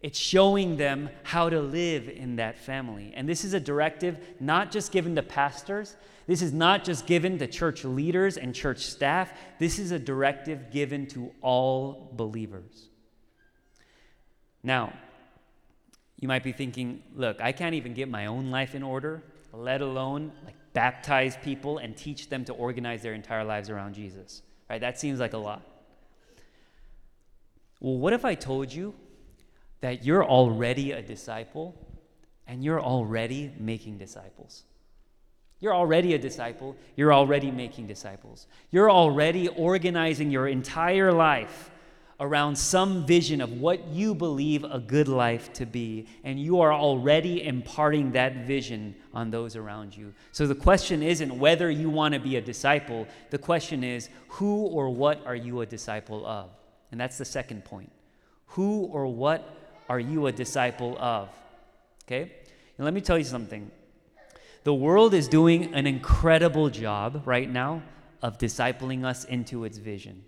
it's 0.00 0.18
showing 0.18 0.76
them 0.76 1.10
how 1.24 1.48
to 1.48 1.60
live 1.60 2.08
in 2.08 2.36
that 2.36 2.58
family. 2.58 3.12
And 3.14 3.28
this 3.28 3.44
is 3.44 3.52
a 3.52 3.60
directive 3.60 4.18
not 4.40 4.70
just 4.70 4.92
given 4.92 5.16
to 5.16 5.22
pastors, 5.22 5.96
this 6.26 6.42
is 6.42 6.52
not 6.52 6.84
just 6.84 7.06
given 7.06 7.38
to 7.38 7.46
church 7.46 7.84
leaders 7.84 8.36
and 8.36 8.54
church 8.54 8.78
staff, 8.80 9.32
this 9.58 9.78
is 9.78 9.90
a 9.92 9.98
directive 9.98 10.70
given 10.70 11.06
to 11.08 11.32
all 11.40 12.10
believers. 12.14 12.88
Now, 14.62 14.92
you 16.18 16.28
might 16.28 16.42
be 16.42 16.52
thinking, 16.52 17.02
look, 17.14 17.40
I 17.40 17.52
can't 17.52 17.74
even 17.74 17.94
get 17.94 18.08
my 18.08 18.26
own 18.26 18.50
life 18.50 18.74
in 18.74 18.82
order, 18.82 19.22
let 19.52 19.80
alone 19.80 20.32
like 20.44 20.56
baptize 20.74 21.36
people 21.42 21.78
and 21.78 21.96
teach 21.96 22.28
them 22.28 22.44
to 22.44 22.52
organize 22.52 23.02
their 23.02 23.14
entire 23.14 23.44
lives 23.44 23.70
around 23.70 23.94
Jesus. 23.94 24.42
Right? 24.68 24.80
That 24.80 25.00
seems 25.00 25.20
like 25.20 25.32
a 25.32 25.38
lot. 25.38 25.62
Well, 27.80 27.96
what 27.96 28.12
if 28.12 28.24
I 28.24 28.34
told 28.34 28.72
you 28.72 28.94
that 29.80 30.04
you're 30.04 30.24
already 30.24 30.92
a 30.92 31.02
disciple 31.02 31.74
and 32.46 32.64
you're 32.64 32.80
already 32.80 33.52
making 33.58 33.98
disciples? 33.98 34.64
You're 35.60 35.74
already 35.74 36.14
a 36.14 36.18
disciple. 36.18 36.76
You're 36.96 37.12
already 37.12 37.50
making 37.50 37.86
disciples. 37.86 38.46
You're 38.70 38.90
already 38.90 39.48
organizing 39.48 40.30
your 40.30 40.48
entire 40.48 41.12
life 41.12 41.70
around 42.20 42.56
some 42.56 43.06
vision 43.06 43.40
of 43.40 43.52
what 43.60 43.86
you 43.88 44.12
believe 44.12 44.64
a 44.64 44.80
good 44.80 45.06
life 45.06 45.52
to 45.52 45.64
be, 45.64 46.04
and 46.24 46.40
you 46.40 46.60
are 46.60 46.72
already 46.72 47.44
imparting 47.44 48.10
that 48.12 48.44
vision 48.44 48.94
on 49.14 49.30
those 49.30 49.54
around 49.54 49.96
you. 49.96 50.12
So 50.32 50.46
the 50.46 50.54
question 50.54 51.00
isn't 51.02 51.38
whether 51.38 51.70
you 51.70 51.88
want 51.88 52.14
to 52.14 52.20
be 52.20 52.34
a 52.34 52.40
disciple, 52.40 53.06
the 53.30 53.38
question 53.38 53.84
is 53.84 54.08
who 54.28 54.66
or 54.66 54.90
what 54.90 55.24
are 55.26 55.36
you 55.36 55.60
a 55.60 55.66
disciple 55.66 56.26
of? 56.26 56.50
And 56.90 57.00
that's 57.00 57.18
the 57.18 57.24
second 57.24 57.64
point. 57.64 57.92
Who 58.48 58.84
or 58.84 59.06
what 59.06 59.54
are 59.88 60.00
you 60.00 60.26
a 60.26 60.32
disciple 60.32 60.96
of? 60.98 61.28
Okay? 62.06 62.32
And 62.76 62.84
let 62.84 62.94
me 62.94 63.00
tell 63.00 63.18
you 63.18 63.24
something. 63.24 63.70
The 64.64 64.74
world 64.74 65.14
is 65.14 65.28
doing 65.28 65.74
an 65.74 65.86
incredible 65.86 66.70
job 66.70 67.22
right 67.24 67.48
now 67.48 67.82
of 68.22 68.38
discipling 68.38 69.04
us 69.04 69.24
into 69.24 69.64
its 69.64 69.78
vision. 69.78 70.24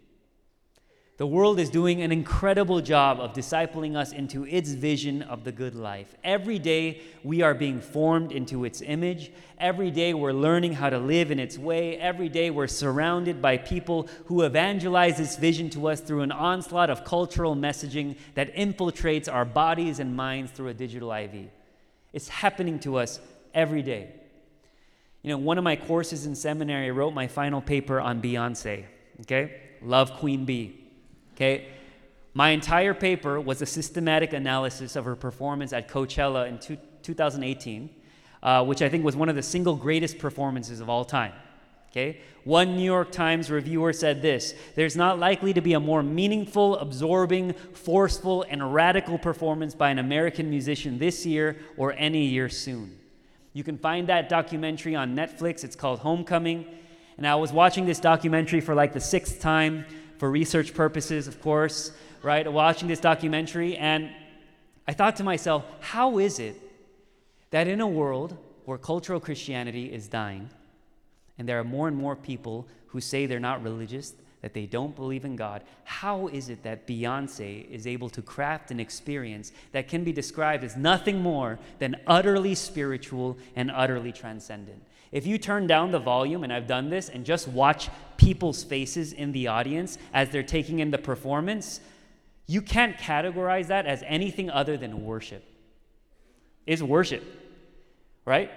The 1.20 1.26
world 1.26 1.60
is 1.60 1.68
doing 1.68 2.00
an 2.00 2.12
incredible 2.12 2.80
job 2.80 3.20
of 3.20 3.34
discipling 3.34 3.94
us 3.94 4.12
into 4.12 4.46
its 4.46 4.70
vision 4.70 5.20
of 5.20 5.44
the 5.44 5.52
good 5.52 5.74
life. 5.74 6.14
Every 6.24 6.58
day 6.58 7.02
we 7.22 7.42
are 7.42 7.52
being 7.52 7.82
formed 7.82 8.32
into 8.32 8.64
its 8.64 8.80
image. 8.80 9.30
Every 9.58 9.90
day 9.90 10.14
we're 10.14 10.32
learning 10.32 10.72
how 10.72 10.88
to 10.88 10.98
live 10.98 11.30
in 11.30 11.38
its 11.38 11.58
way. 11.58 11.98
Every 11.98 12.30
day 12.30 12.48
we're 12.48 12.68
surrounded 12.68 13.42
by 13.42 13.58
people 13.58 14.08
who 14.28 14.44
evangelize 14.44 15.18
this 15.18 15.36
vision 15.36 15.68
to 15.70 15.90
us 15.90 16.00
through 16.00 16.22
an 16.22 16.32
onslaught 16.32 16.88
of 16.88 17.04
cultural 17.04 17.54
messaging 17.54 18.16
that 18.32 18.54
infiltrates 18.54 19.30
our 19.30 19.44
bodies 19.44 19.98
and 19.98 20.16
minds 20.16 20.52
through 20.52 20.68
a 20.68 20.74
digital 20.74 21.12
IV. 21.12 21.50
It's 22.14 22.30
happening 22.30 22.78
to 22.78 22.96
us 22.96 23.20
every 23.52 23.82
day. 23.82 24.08
You 25.20 25.32
know, 25.32 25.36
one 25.36 25.58
of 25.58 25.64
my 25.64 25.76
courses 25.76 26.24
in 26.24 26.34
seminary 26.34 26.90
wrote 26.90 27.12
my 27.12 27.26
final 27.26 27.60
paper 27.60 28.00
on 28.00 28.22
Beyonce, 28.22 28.86
okay? 29.20 29.60
Love 29.82 30.14
Queen 30.14 30.46
Bey. 30.46 30.79
Okay? 31.40 31.68
My 32.34 32.50
entire 32.50 32.92
paper 32.92 33.40
was 33.40 33.62
a 33.62 33.66
systematic 33.66 34.34
analysis 34.34 34.94
of 34.94 35.06
her 35.06 35.16
performance 35.16 35.72
at 35.72 35.88
Coachella 35.88 36.46
in 36.46 36.58
two, 36.58 36.76
2018, 37.02 37.88
uh, 38.42 38.64
which 38.64 38.82
I 38.82 38.90
think 38.90 39.04
was 39.04 39.16
one 39.16 39.30
of 39.30 39.36
the 39.36 39.42
single 39.42 39.74
greatest 39.74 40.18
performances 40.18 40.80
of 40.80 40.90
all 40.90 41.02
time. 41.02 41.32
Okay? 41.90 42.20
One 42.44 42.76
New 42.76 42.84
York 42.84 43.10
Times 43.10 43.50
reviewer 43.50 43.94
said 43.94 44.20
this 44.20 44.54
There's 44.76 44.96
not 44.96 45.18
likely 45.18 45.54
to 45.54 45.62
be 45.62 45.72
a 45.72 45.80
more 45.80 46.02
meaningful, 46.02 46.76
absorbing, 46.76 47.54
forceful, 47.54 48.44
and 48.48 48.74
radical 48.74 49.18
performance 49.18 49.74
by 49.74 49.88
an 49.90 49.98
American 49.98 50.50
musician 50.50 50.98
this 50.98 51.24
year 51.24 51.56
or 51.78 51.94
any 51.94 52.26
year 52.26 52.50
soon. 52.50 52.98
You 53.54 53.64
can 53.64 53.78
find 53.78 54.08
that 54.08 54.28
documentary 54.28 54.94
on 54.94 55.16
Netflix. 55.16 55.64
It's 55.64 55.74
called 55.74 56.00
Homecoming. 56.00 56.66
And 57.16 57.26
I 57.26 57.34
was 57.34 57.50
watching 57.50 57.86
this 57.86 57.98
documentary 57.98 58.60
for 58.60 58.74
like 58.74 58.92
the 58.92 59.00
sixth 59.00 59.40
time 59.40 59.84
for 60.20 60.30
research 60.30 60.74
purposes, 60.74 61.26
of 61.26 61.40
course, 61.40 61.92
right? 62.22 62.46
Watching 62.52 62.88
this 62.88 63.00
documentary, 63.00 63.78
and 63.78 64.10
I 64.86 64.92
thought 64.92 65.16
to 65.16 65.24
myself, 65.24 65.64
how 65.80 66.18
is 66.18 66.38
it 66.38 66.60
that 67.52 67.66
in 67.66 67.80
a 67.80 67.88
world 67.88 68.36
where 68.66 68.76
cultural 68.76 69.18
Christianity 69.18 69.90
is 69.90 70.08
dying, 70.08 70.50
And 71.40 71.48
there 71.48 71.58
are 71.58 71.64
more 71.64 71.88
and 71.88 71.96
more 71.96 72.14
people 72.14 72.68
who 72.88 73.00
say 73.00 73.24
they're 73.24 73.40
not 73.40 73.62
religious, 73.62 74.12
that 74.42 74.52
they 74.52 74.66
don't 74.66 74.94
believe 74.94 75.24
in 75.24 75.36
God. 75.36 75.64
How 75.84 76.28
is 76.28 76.50
it 76.50 76.62
that 76.64 76.86
Beyonce 76.86 77.66
is 77.70 77.86
able 77.86 78.10
to 78.10 78.20
craft 78.20 78.70
an 78.70 78.78
experience 78.78 79.50
that 79.72 79.88
can 79.88 80.04
be 80.04 80.12
described 80.12 80.64
as 80.64 80.76
nothing 80.76 81.18
more 81.18 81.58
than 81.78 81.96
utterly 82.06 82.54
spiritual 82.54 83.38
and 83.56 83.70
utterly 83.70 84.12
transcendent? 84.12 84.82
If 85.12 85.26
you 85.26 85.38
turn 85.38 85.66
down 85.66 85.92
the 85.92 85.98
volume, 85.98 86.44
and 86.44 86.52
I've 86.52 86.66
done 86.66 86.90
this, 86.90 87.08
and 87.08 87.24
just 87.24 87.48
watch 87.48 87.88
people's 88.30 88.62
faces 88.62 89.12
in 89.12 89.32
the 89.32 89.48
audience 89.48 89.98
as 90.14 90.30
they're 90.30 90.44
taking 90.44 90.78
in 90.78 90.92
the 90.92 90.98
performance, 90.98 91.80
you 92.46 92.62
can't 92.62 92.96
categorize 92.96 93.66
that 93.66 93.86
as 93.86 94.04
anything 94.06 94.48
other 94.48 94.76
than 94.76 95.04
worship. 95.04 95.42
It's 96.64 96.80
worship, 96.80 97.24
right? 98.24 98.48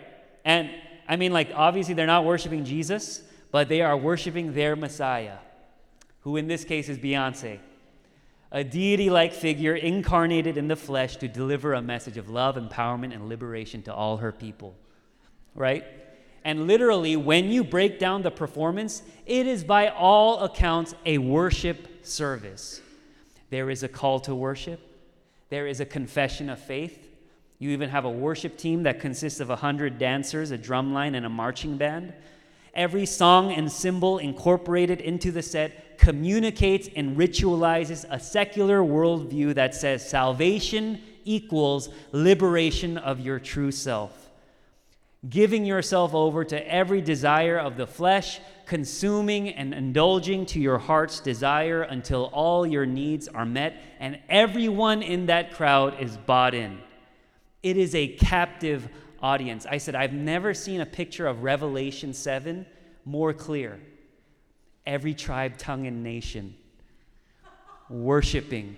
And 0.45 0.69
I 1.07 1.15
mean, 1.15 1.33
like, 1.33 1.49
obviously, 1.55 1.95
they're 1.95 2.05
not 2.05 2.23
worshiping 2.23 2.65
Jesus, 2.65 3.23
but 3.49 3.67
they 3.67 3.81
are 3.81 3.97
worshiping 3.97 4.53
their 4.53 4.75
Messiah, 4.75 5.37
who 6.19 6.37
in 6.37 6.47
this 6.47 6.63
case 6.63 6.87
is 6.87 6.99
Beyonce, 6.99 7.57
a 8.51 8.63
deity 8.63 9.09
like 9.09 9.33
figure 9.33 9.75
incarnated 9.75 10.55
in 10.55 10.67
the 10.67 10.75
flesh 10.75 11.15
to 11.17 11.27
deliver 11.27 11.73
a 11.73 11.81
message 11.81 12.17
of 12.17 12.29
love, 12.29 12.57
empowerment, 12.57 13.11
and 13.11 13.27
liberation 13.27 13.81
to 13.81 13.93
all 13.93 14.17
her 14.17 14.31
people, 14.31 14.75
right? 15.55 15.83
And 16.43 16.67
literally, 16.67 17.15
when 17.15 17.49
you 17.49 17.63
break 17.63 17.99
down 17.99 18.21
the 18.21 18.31
performance, 18.31 19.01
it 19.25 19.47
is 19.47 19.63
by 19.63 19.87
all 19.87 20.39
accounts 20.43 20.93
a 21.05 21.17
worship 21.17 22.05
service. 22.05 22.81
There 23.49 23.69
is 23.69 23.83
a 23.83 23.87
call 23.87 24.19
to 24.21 24.35
worship, 24.35 24.79
there 25.49 25.67
is 25.67 25.79
a 25.79 25.85
confession 25.85 26.49
of 26.49 26.59
faith. 26.59 27.09
You 27.59 27.69
even 27.69 27.89
have 27.89 28.03
a 28.03 28.09
worship 28.09 28.57
team 28.57 28.83
that 28.83 28.99
consists 28.99 29.39
of 29.39 29.47
100 29.47 29.97
dancers, 29.97 30.51
a 30.51 30.57
drum 30.57 30.93
line, 30.93 31.15
and 31.15 31.25
a 31.25 31.29
marching 31.29 31.77
band. 31.77 32.11
Every 32.73 33.05
song 33.05 33.53
and 33.53 33.71
symbol 33.71 34.17
incorporated 34.17 34.99
into 34.99 35.31
the 35.31 35.43
set 35.43 35.97
communicates 35.97 36.89
and 36.95 37.15
ritualizes 37.15 38.05
a 38.09 38.19
secular 38.19 38.79
worldview 38.79 39.53
that 39.53 39.75
says 39.75 40.07
salvation 40.07 40.99
equals 41.23 41.87
liberation 42.11 42.97
of 42.97 43.21
your 43.21 43.39
true 43.39 43.71
self 43.71 44.22
giving 45.29 45.65
yourself 45.65 46.13
over 46.13 46.43
to 46.43 46.71
every 46.71 47.01
desire 47.01 47.57
of 47.57 47.77
the 47.77 47.87
flesh, 47.87 48.39
consuming 48.65 49.49
and 49.49 49.73
indulging 49.73 50.45
to 50.45 50.59
your 50.59 50.77
heart's 50.77 51.19
desire 51.19 51.83
until 51.83 52.25
all 52.33 52.65
your 52.65 52.85
needs 52.85 53.27
are 53.27 53.45
met, 53.45 53.81
and 53.99 54.19
everyone 54.29 55.01
in 55.01 55.27
that 55.27 55.53
crowd 55.53 55.99
is 55.99 56.17
bought 56.17 56.53
in. 56.53 56.77
It 57.61 57.77
is 57.77 57.95
a 57.95 58.07
captive 58.07 58.89
audience. 59.21 59.65
I 59.65 59.77
said, 59.77 59.95
I've 59.95 60.13
never 60.13 60.53
seen 60.53 60.81
a 60.81 60.85
picture 60.85 61.27
of 61.27 61.43
Revelation 61.43 62.13
7 62.13 62.65
more 63.05 63.33
clear. 63.33 63.79
Every 64.85 65.13
tribe, 65.13 65.57
tongue, 65.57 65.87
and 65.87 66.03
nation 66.03 66.55
worshiping, 67.89 68.75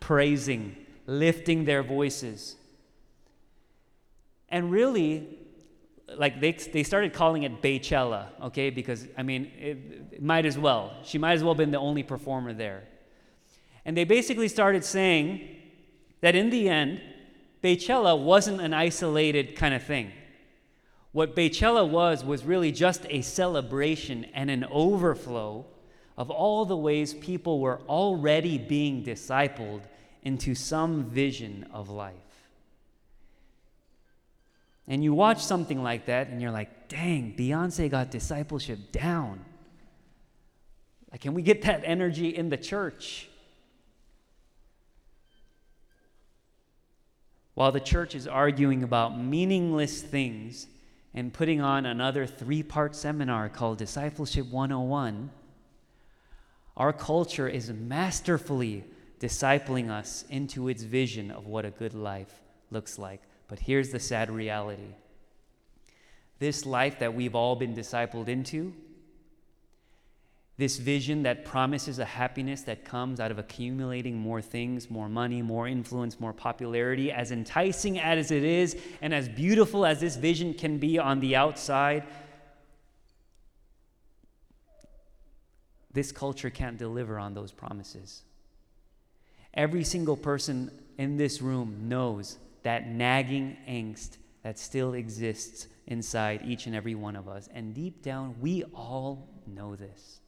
praising, 0.00 0.76
lifting 1.06 1.64
their 1.64 1.82
voices. 1.82 2.56
And 4.48 4.70
really, 4.70 5.37
like 6.16 6.40
they, 6.40 6.52
they 6.52 6.82
started 6.82 7.12
calling 7.12 7.42
it 7.42 7.60
Beychella, 7.60 8.28
okay? 8.44 8.70
Because, 8.70 9.06
I 9.16 9.22
mean, 9.22 9.50
it, 9.58 9.78
it 10.12 10.22
might 10.22 10.46
as 10.46 10.58
well. 10.58 10.92
She 11.04 11.18
might 11.18 11.32
as 11.32 11.42
well 11.42 11.52
have 11.52 11.58
been 11.58 11.70
the 11.70 11.78
only 11.78 12.02
performer 12.02 12.52
there. 12.52 12.84
And 13.84 13.96
they 13.96 14.04
basically 14.04 14.48
started 14.48 14.84
saying 14.84 15.48
that 16.20 16.34
in 16.34 16.50
the 16.50 16.68
end, 16.68 17.00
Beychella 17.62 18.22
wasn't 18.22 18.60
an 18.60 18.74
isolated 18.74 19.56
kind 19.56 19.74
of 19.74 19.82
thing. 19.82 20.12
What 21.12 21.34
Beychella 21.34 21.88
was, 21.88 22.24
was 22.24 22.44
really 22.44 22.70
just 22.70 23.06
a 23.08 23.22
celebration 23.22 24.26
and 24.34 24.50
an 24.50 24.64
overflow 24.70 25.66
of 26.16 26.30
all 26.30 26.64
the 26.64 26.76
ways 26.76 27.14
people 27.14 27.60
were 27.60 27.80
already 27.88 28.58
being 28.58 29.04
discipled 29.04 29.82
into 30.22 30.54
some 30.54 31.04
vision 31.04 31.66
of 31.72 31.88
life. 31.88 32.14
And 34.88 35.04
you 35.04 35.12
watch 35.12 35.44
something 35.44 35.82
like 35.82 36.06
that 36.06 36.28
and 36.28 36.40
you're 36.40 36.50
like, 36.50 36.88
dang, 36.88 37.34
Beyonce 37.36 37.90
got 37.90 38.10
discipleship 38.10 38.90
down. 38.90 39.44
Like, 41.12 41.20
can 41.20 41.34
we 41.34 41.42
get 41.42 41.62
that 41.62 41.82
energy 41.84 42.34
in 42.34 42.48
the 42.48 42.56
church? 42.56 43.28
While 47.54 47.72
the 47.72 47.80
church 47.80 48.14
is 48.14 48.26
arguing 48.26 48.82
about 48.82 49.18
meaningless 49.18 50.00
things 50.00 50.68
and 51.12 51.32
putting 51.32 51.60
on 51.60 51.86
another 51.86 52.26
three 52.26 52.62
part 52.62 52.94
seminar 52.94 53.48
called 53.48 53.78
Discipleship 53.78 54.46
101, 54.46 55.30
our 56.76 56.92
culture 56.92 57.48
is 57.48 57.70
masterfully 57.70 58.84
discipling 59.18 59.90
us 59.90 60.24
into 60.30 60.68
its 60.68 60.84
vision 60.84 61.30
of 61.30 61.46
what 61.46 61.64
a 61.64 61.70
good 61.70 61.94
life 61.94 62.40
looks 62.70 62.98
like. 62.98 63.22
But 63.48 63.60
here's 63.60 63.90
the 63.90 64.00
sad 64.00 64.30
reality 64.30 64.94
this 66.38 66.64
life 66.64 67.00
that 67.00 67.14
we've 67.14 67.34
all 67.34 67.56
been 67.56 67.74
discipled 67.74 68.28
into, 68.28 68.72
this 70.56 70.76
vision 70.76 71.24
that 71.24 71.44
promises 71.44 71.98
a 71.98 72.04
happiness 72.04 72.62
that 72.62 72.84
comes 72.84 73.18
out 73.18 73.32
of 73.32 73.40
accumulating 73.40 74.16
more 74.16 74.40
things, 74.40 74.88
more 74.88 75.08
money, 75.08 75.42
more 75.42 75.66
influence, 75.66 76.20
more 76.20 76.32
popularity, 76.32 77.10
as 77.10 77.32
enticing 77.32 77.98
as 77.98 78.30
it 78.30 78.44
is, 78.44 78.76
and 79.02 79.12
as 79.12 79.28
beautiful 79.28 79.84
as 79.84 80.00
this 80.00 80.14
vision 80.14 80.54
can 80.54 80.78
be 80.78 80.98
on 80.98 81.18
the 81.18 81.34
outside, 81.34 82.04
this 85.92 86.12
culture 86.12 86.50
can't 86.50 86.76
deliver 86.76 87.18
on 87.18 87.34
those 87.34 87.50
promises. 87.50 88.22
Every 89.54 89.82
single 89.82 90.16
person 90.16 90.70
in 90.98 91.16
this 91.16 91.42
room 91.42 91.88
knows 91.88 92.38
that 92.68 92.86
nagging 92.86 93.56
angst 93.66 94.18
that 94.42 94.58
still 94.58 94.92
exists 94.92 95.68
inside 95.86 96.42
each 96.44 96.66
and 96.66 96.76
every 96.76 96.94
one 96.94 97.16
of 97.16 97.26
us. 97.26 97.48
And 97.54 97.72
deep 97.72 98.02
down, 98.02 98.34
we 98.42 98.62
all 98.74 99.26
know 99.46 99.74
this. 99.74 100.20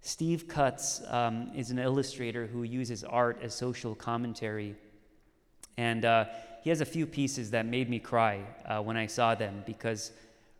Steve 0.00 0.48
Cutts 0.48 1.02
um, 1.08 1.50
is 1.54 1.70
an 1.70 1.78
illustrator 1.78 2.46
who 2.46 2.62
uses 2.62 3.04
art 3.04 3.40
as 3.42 3.54
social 3.54 3.94
commentary. 3.94 4.74
And 5.76 6.06
uh, 6.06 6.24
he 6.62 6.70
has 6.70 6.80
a 6.80 6.86
few 6.86 7.06
pieces 7.06 7.50
that 7.50 7.66
made 7.66 7.90
me 7.90 7.98
cry 7.98 8.40
uh, 8.64 8.80
when 8.80 8.96
I 8.96 9.04
saw 9.04 9.34
them 9.34 9.62
because 9.66 10.12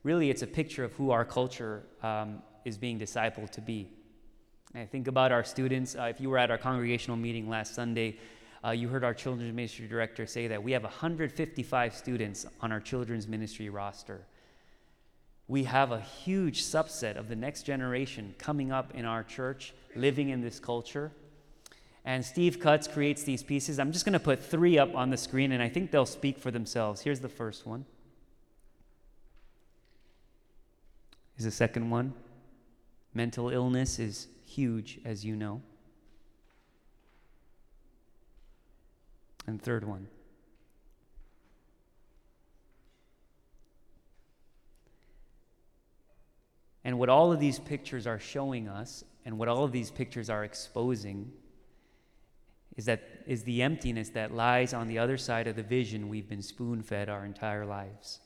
really 0.03 0.29
it's 0.29 0.43
a 0.43 0.47
picture 0.47 0.85
of 0.85 0.93
who 0.93 1.13
our 1.13 1.25
culture 1.25 1.85
um, 2.03 2.43
is 2.67 2.77
being 2.77 2.99
discipled 2.99 3.49
to 3.53 3.63
be. 3.63 3.89
And 4.75 4.83
I 4.83 4.87
think 4.87 5.09
about 5.09 5.33
our 5.33 5.45
students. 5.45 5.97
Uh, 5.97 6.03
if 6.03 6.21
you 6.21 6.29
were 6.29 6.37
at 6.37 6.51
our 6.51 6.59
congregational 6.59 7.17
meeting 7.17 7.49
last 7.49 7.75
Sunday, 7.75 8.19
uh, 8.65 8.71
you 8.71 8.89
heard 8.89 9.05
our 9.05 9.15
children's 9.15 9.55
ministry 9.55 9.87
director 9.87 10.27
say 10.27 10.49
that 10.49 10.63
we 10.63 10.73
have 10.73 10.83
155 10.83 11.95
students 11.95 12.47
on 12.61 12.73
our 12.73 12.81
children's 12.81 13.27
ministry 13.27 13.71
roster. 13.71 14.27
We 15.49 15.65
have 15.65 15.93
a 15.93 16.01
huge 16.01 16.63
subset 16.63 17.17
of 17.17 17.29
the 17.29 17.37
next 17.37 17.63
generation 17.63 18.35
coming 18.39 18.71
up 18.71 18.95
in 18.95 19.05
our 19.05 19.25
church, 19.25 19.73
living 19.97 20.29
in 20.29 20.43
this 20.43 20.61
culture. 20.61 21.11
And 22.05 22.25
Steve 22.25 22.61
Cutts 22.61 22.87
creates 22.87 23.25
these 23.25 23.43
pieces. 23.43 23.79
I'm 23.79 23.93
just 23.93 24.05
going 24.05 24.13
to 24.13 24.21
put 24.21 24.43
three 24.43 24.79
up 24.79 24.95
on 24.95 25.11
the 25.11 25.17
screen, 25.17 25.53
and 25.53 25.63
I 25.63 25.69
think 25.69 25.91
they'll 25.91 26.07
speak 26.07 26.39
for 26.39 26.51
themselves. 26.51 27.01
Here's 27.01 27.21
the 27.21 27.29
first 27.29 27.67
one. 27.67 27.85
Here's 31.37 31.45
the 31.47 31.51
second 31.51 31.91
one. 31.91 32.15
Mental 33.15 33.49
illness 33.51 33.99
is 33.99 34.29
huge, 34.47 35.01
as 35.05 35.25
you 35.25 35.35
know. 35.35 35.63
And 39.51 39.61
third 39.61 39.83
one. 39.83 40.07
And 46.85 47.01
what 47.01 47.09
all 47.09 47.33
of 47.33 47.41
these 47.41 47.59
pictures 47.59 48.07
are 48.07 48.21
showing 48.21 48.69
us, 48.69 49.03
and 49.25 49.39
what 49.39 49.49
all 49.49 49.65
of 49.65 49.73
these 49.73 49.91
pictures 49.91 50.31
are 50.31 50.45
exposing, 50.45 51.33
is 52.77 52.85
that 52.85 53.03
is 53.27 53.43
the 53.43 53.61
emptiness 53.61 54.11
that 54.11 54.33
lies 54.33 54.73
on 54.73 54.87
the 54.87 54.99
other 54.99 55.19
side 55.19 55.49
of 55.49 55.57
the 55.57 55.65
vision 55.65 56.09
we've 56.09 56.29
been 56.29 56.43
spoon 56.43 56.81
fed 56.81 57.09
our 57.09 57.25
entire 57.25 57.67
lives. 57.67 58.21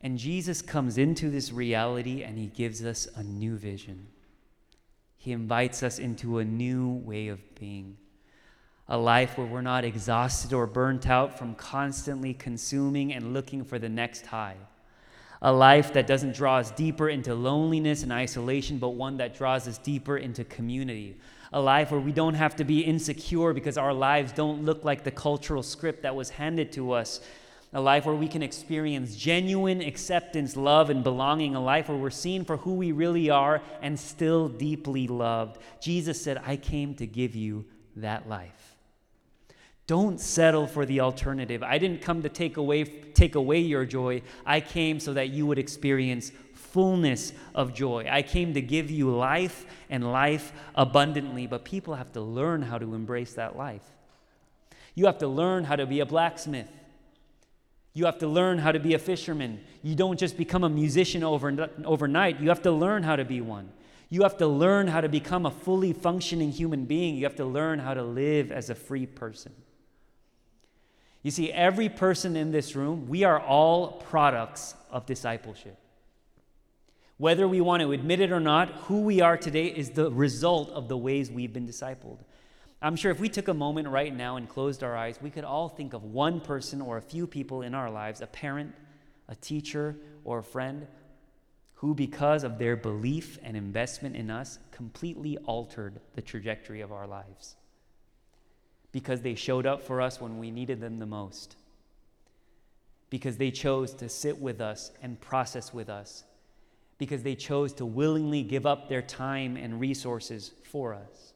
And 0.00 0.16
Jesus 0.16 0.62
comes 0.62 0.96
into 0.96 1.28
this 1.28 1.50
reality 1.50 2.22
and 2.22 2.38
he 2.38 2.46
gives 2.46 2.84
us 2.84 3.08
a 3.16 3.24
new 3.24 3.56
vision. 3.56 4.06
He 5.16 5.32
invites 5.32 5.82
us 5.82 5.98
into 5.98 6.38
a 6.38 6.44
new 6.44 6.88
way 6.88 7.26
of 7.26 7.40
being 7.56 7.96
a 8.88 8.98
life 8.98 9.38
where 9.38 9.46
we're 9.46 9.62
not 9.62 9.84
exhausted 9.84 10.52
or 10.52 10.66
burnt 10.66 11.08
out 11.08 11.38
from 11.38 11.54
constantly 11.54 12.34
consuming 12.34 13.12
and 13.14 13.32
looking 13.32 13.64
for 13.64 13.78
the 13.78 13.88
next 13.88 14.26
high. 14.26 14.56
A 15.40 15.52
life 15.52 15.92
that 15.94 16.06
doesn't 16.06 16.34
draw 16.34 16.58
us 16.58 16.70
deeper 16.70 17.08
into 17.08 17.34
loneliness 17.34 18.02
and 18.02 18.12
isolation, 18.12 18.78
but 18.78 18.90
one 18.90 19.16
that 19.18 19.36
draws 19.36 19.66
us 19.68 19.78
deeper 19.78 20.18
into 20.18 20.44
community. 20.44 21.16
A 21.52 21.60
life 21.60 21.90
where 21.90 22.00
we 22.00 22.12
don't 22.12 22.34
have 22.34 22.56
to 22.56 22.64
be 22.64 22.80
insecure 22.80 23.52
because 23.52 23.78
our 23.78 23.92
lives 23.92 24.32
don't 24.32 24.64
look 24.64 24.84
like 24.84 25.04
the 25.04 25.10
cultural 25.10 25.62
script 25.62 26.02
that 26.02 26.16
was 26.16 26.30
handed 26.30 26.72
to 26.72 26.92
us. 26.92 27.20
a 27.74 27.80
life 27.80 28.06
where 28.06 28.14
we 28.14 28.28
can 28.28 28.42
experience 28.42 29.16
genuine 29.16 29.80
acceptance, 29.82 30.56
love, 30.56 30.90
and 30.90 31.02
belonging, 31.02 31.56
a 31.56 31.60
life 31.60 31.88
where 31.88 31.98
we're 31.98 32.08
seen 32.08 32.44
for 32.44 32.56
who 32.58 32.74
we 32.74 32.92
really 32.92 33.30
are 33.30 33.60
and 33.82 33.98
still 33.98 34.48
deeply 34.48 35.08
loved. 35.08 35.58
Jesus 35.80 36.22
said, 36.22 36.40
I 36.46 36.56
came 36.56 36.94
to 36.94 37.06
give 37.06 37.34
you 37.34 37.64
that 37.96 38.28
life. 38.28 38.63
Don't 39.86 40.18
settle 40.18 40.66
for 40.66 40.86
the 40.86 41.00
alternative. 41.00 41.62
I 41.62 41.76
didn't 41.76 42.00
come 42.00 42.22
to 42.22 42.28
take 42.30 42.56
away, 42.56 42.84
take 42.84 43.34
away 43.34 43.60
your 43.60 43.84
joy. 43.84 44.22
I 44.46 44.60
came 44.60 44.98
so 44.98 45.12
that 45.12 45.28
you 45.28 45.46
would 45.46 45.58
experience 45.58 46.32
fullness 46.54 47.32
of 47.54 47.74
joy. 47.74 48.06
I 48.10 48.22
came 48.22 48.54
to 48.54 48.62
give 48.62 48.90
you 48.90 49.10
life 49.10 49.66
and 49.90 50.10
life 50.10 50.52
abundantly, 50.74 51.46
but 51.46 51.64
people 51.64 51.94
have 51.94 52.12
to 52.12 52.20
learn 52.20 52.62
how 52.62 52.78
to 52.78 52.94
embrace 52.94 53.34
that 53.34 53.56
life. 53.56 53.84
You 54.94 55.06
have 55.06 55.18
to 55.18 55.28
learn 55.28 55.64
how 55.64 55.76
to 55.76 55.86
be 55.86 56.00
a 56.00 56.06
blacksmith. 56.06 56.70
You 57.92 58.06
have 58.06 58.18
to 58.18 58.26
learn 58.26 58.58
how 58.58 58.72
to 58.72 58.80
be 58.80 58.94
a 58.94 58.98
fisherman. 58.98 59.60
You 59.82 59.94
don't 59.94 60.18
just 60.18 60.36
become 60.36 60.64
a 60.64 60.68
musician 60.68 61.22
over, 61.22 61.70
overnight, 61.84 62.40
you 62.40 62.48
have 62.48 62.62
to 62.62 62.72
learn 62.72 63.02
how 63.02 63.16
to 63.16 63.24
be 63.24 63.40
one. 63.40 63.70
You 64.08 64.22
have 64.22 64.36
to 64.38 64.46
learn 64.46 64.88
how 64.88 65.00
to 65.00 65.08
become 65.08 65.46
a 65.46 65.50
fully 65.50 65.92
functioning 65.92 66.50
human 66.50 66.86
being. 66.86 67.16
You 67.16 67.24
have 67.24 67.36
to 67.36 67.44
learn 67.44 67.78
how 67.78 67.94
to 67.94 68.02
live 68.02 68.50
as 68.50 68.70
a 68.70 68.74
free 68.74 69.06
person. 69.06 69.52
You 71.24 71.30
see, 71.30 71.50
every 71.50 71.88
person 71.88 72.36
in 72.36 72.52
this 72.52 72.76
room, 72.76 73.08
we 73.08 73.24
are 73.24 73.40
all 73.40 73.92
products 73.92 74.74
of 74.90 75.06
discipleship. 75.06 75.78
Whether 77.16 77.48
we 77.48 77.62
want 77.62 77.80
to 77.80 77.92
admit 77.92 78.20
it 78.20 78.30
or 78.30 78.40
not, 78.40 78.68
who 78.68 79.00
we 79.00 79.22
are 79.22 79.38
today 79.38 79.66
is 79.66 79.90
the 79.90 80.10
result 80.10 80.68
of 80.68 80.88
the 80.88 80.98
ways 80.98 81.30
we've 81.30 81.52
been 81.52 81.66
discipled. 81.66 82.18
I'm 82.82 82.94
sure 82.94 83.10
if 83.10 83.20
we 83.20 83.30
took 83.30 83.48
a 83.48 83.54
moment 83.54 83.88
right 83.88 84.14
now 84.14 84.36
and 84.36 84.46
closed 84.46 84.82
our 84.82 84.94
eyes, 84.94 85.18
we 85.22 85.30
could 85.30 85.44
all 85.44 85.70
think 85.70 85.94
of 85.94 86.04
one 86.04 86.42
person 86.42 86.82
or 86.82 86.98
a 86.98 87.02
few 87.02 87.26
people 87.26 87.62
in 87.62 87.74
our 87.74 87.90
lives 87.90 88.20
a 88.20 88.26
parent, 88.26 88.74
a 89.26 89.34
teacher, 89.34 89.96
or 90.24 90.40
a 90.40 90.44
friend 90.44 90.86
who, 91.76 91.94
because 91.94 92.44
of 92.44 92.58
their 92.58 92.76
belief 92.76 93.38
and 93.42 93.56
investment 93.56 94.14
in 94.14 94.30
us, 94.30 94.58
completely 94.72 95.38
altered 95.38 96.00
the 96.16 96.22
trajectory 96.22 96.82
of 96.82 96.92
our 96.92 97.06
lives. 97.06 97.56
Because 98.94 99.22
they 99.22 99.34
showed 99.34 99.66
up 99.66 99.82
for 99.82 100.00
us 100.00 100.20
when 100.20 100.38
we 100.38 100.52
needed 100.52 100.80
them 100.80 101.00
the 101.00 101.04
most. 101.04 101.56
Because 103.10 103.38
they 103.38 103.50
chose 103.50 103.92
to 103.94 104.08
sit 104.08 104.40
with 104.40 104.60
us 104.60 104.92
and 105.02 105.20
process 105.20 105.74
with 105.74 105.88
us. 105.88 106.22
Because 106.96 107.24
they 107.24 107.34
chose 107.34 107.72
to 107.72 107.84
willingly 107.84 108.44
give 108.44 108.66
up 108.66 108.88
their 108.88 109.02
time 109.02 109.56
and 109.56 109.80
resources 109.80 110.52
for 110.62 110.94
us. 110.94 111.32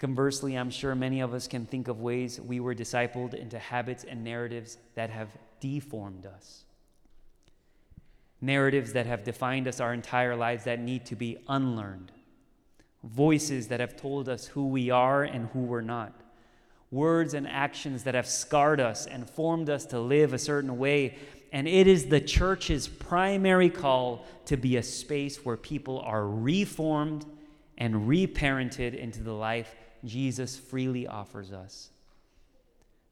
Conversely, 0.00 0.58
I'm 0.58 0.70
sure 0.70 0.96
many 0.96 1.20
of 1.20 1.32
us 1.32 1.46
can 1.46 1.64
think 1.64 1.86
of 1.86 2.00
ways 2.00 2.40
we 2.40 2.58
were 2.58 2.74
discipled 2.74 3.34
into 3.34 3.60
habits 3.60 4.02
and 4.02 4.24
narratives 4.24 4.78
that 4.96 5.10
have 5.10 5.28
deformed 5.60 6.26
us. 6.26 6.64
Narratives 8.40 8.94
that 8.94 9.06
have 9.06 9.22
defined 9.22 9.68
us 9.68 9.78
our 9.78 9.94
entire 9.94 10.34
lives 10.34 10.64
that 10.64 10.80
need 10.80 11.06
to 11.06 11.14
be 11.14 11.38
unlearned. 11.46 12.10
Voices 13.04 13.68
that 13.68 13.80
have 13.80 13.96
told 13.96 14.28
us 14.28 14.46
who 14.46 14.68
we 14.68 14.90
are 14.90 15.22
and 15.22 15.48
who 15.48 15.60
we're 15.60 15.80
not. 15.80 16.12
Words 16.90 17.34
and 17.34 17.48
actions 17.48 18.04
that 18.04 18.14
have 18.14 18.26
scarred 18.26 18.80
us 18.80 19.06
and 19.06 19.28
formed 19.28 19.70
us 19.70 19.86
to 19.86 19.98
live 19.98 20.32
a 20.32 20.38
certain 20.38 20.78
way. 20.78 21.16
And 21.52 21.66
it 21.66 21.86
is 21.86 22.06
the 22.06 22.20
church's 22.20 22.86
primary 22.86 23.70
call 23.70 24.26
to 24.46 24.56
be 24.56 24.76
a 24.76 24.82
space 24.82 25.44
where 25.44 25.56
people 25.56 26.00
are 26.00 26.26
reformed 26.26 27.26
and 27.78 28.08
reparented 28.08 28.94
into 28.94 29.22
the 29.22 29.32
life 29.32 29.74
Jesus 30.04 30.56
freely 30.56 31.06
offers 31.06 31.52
us. 31.52 31.90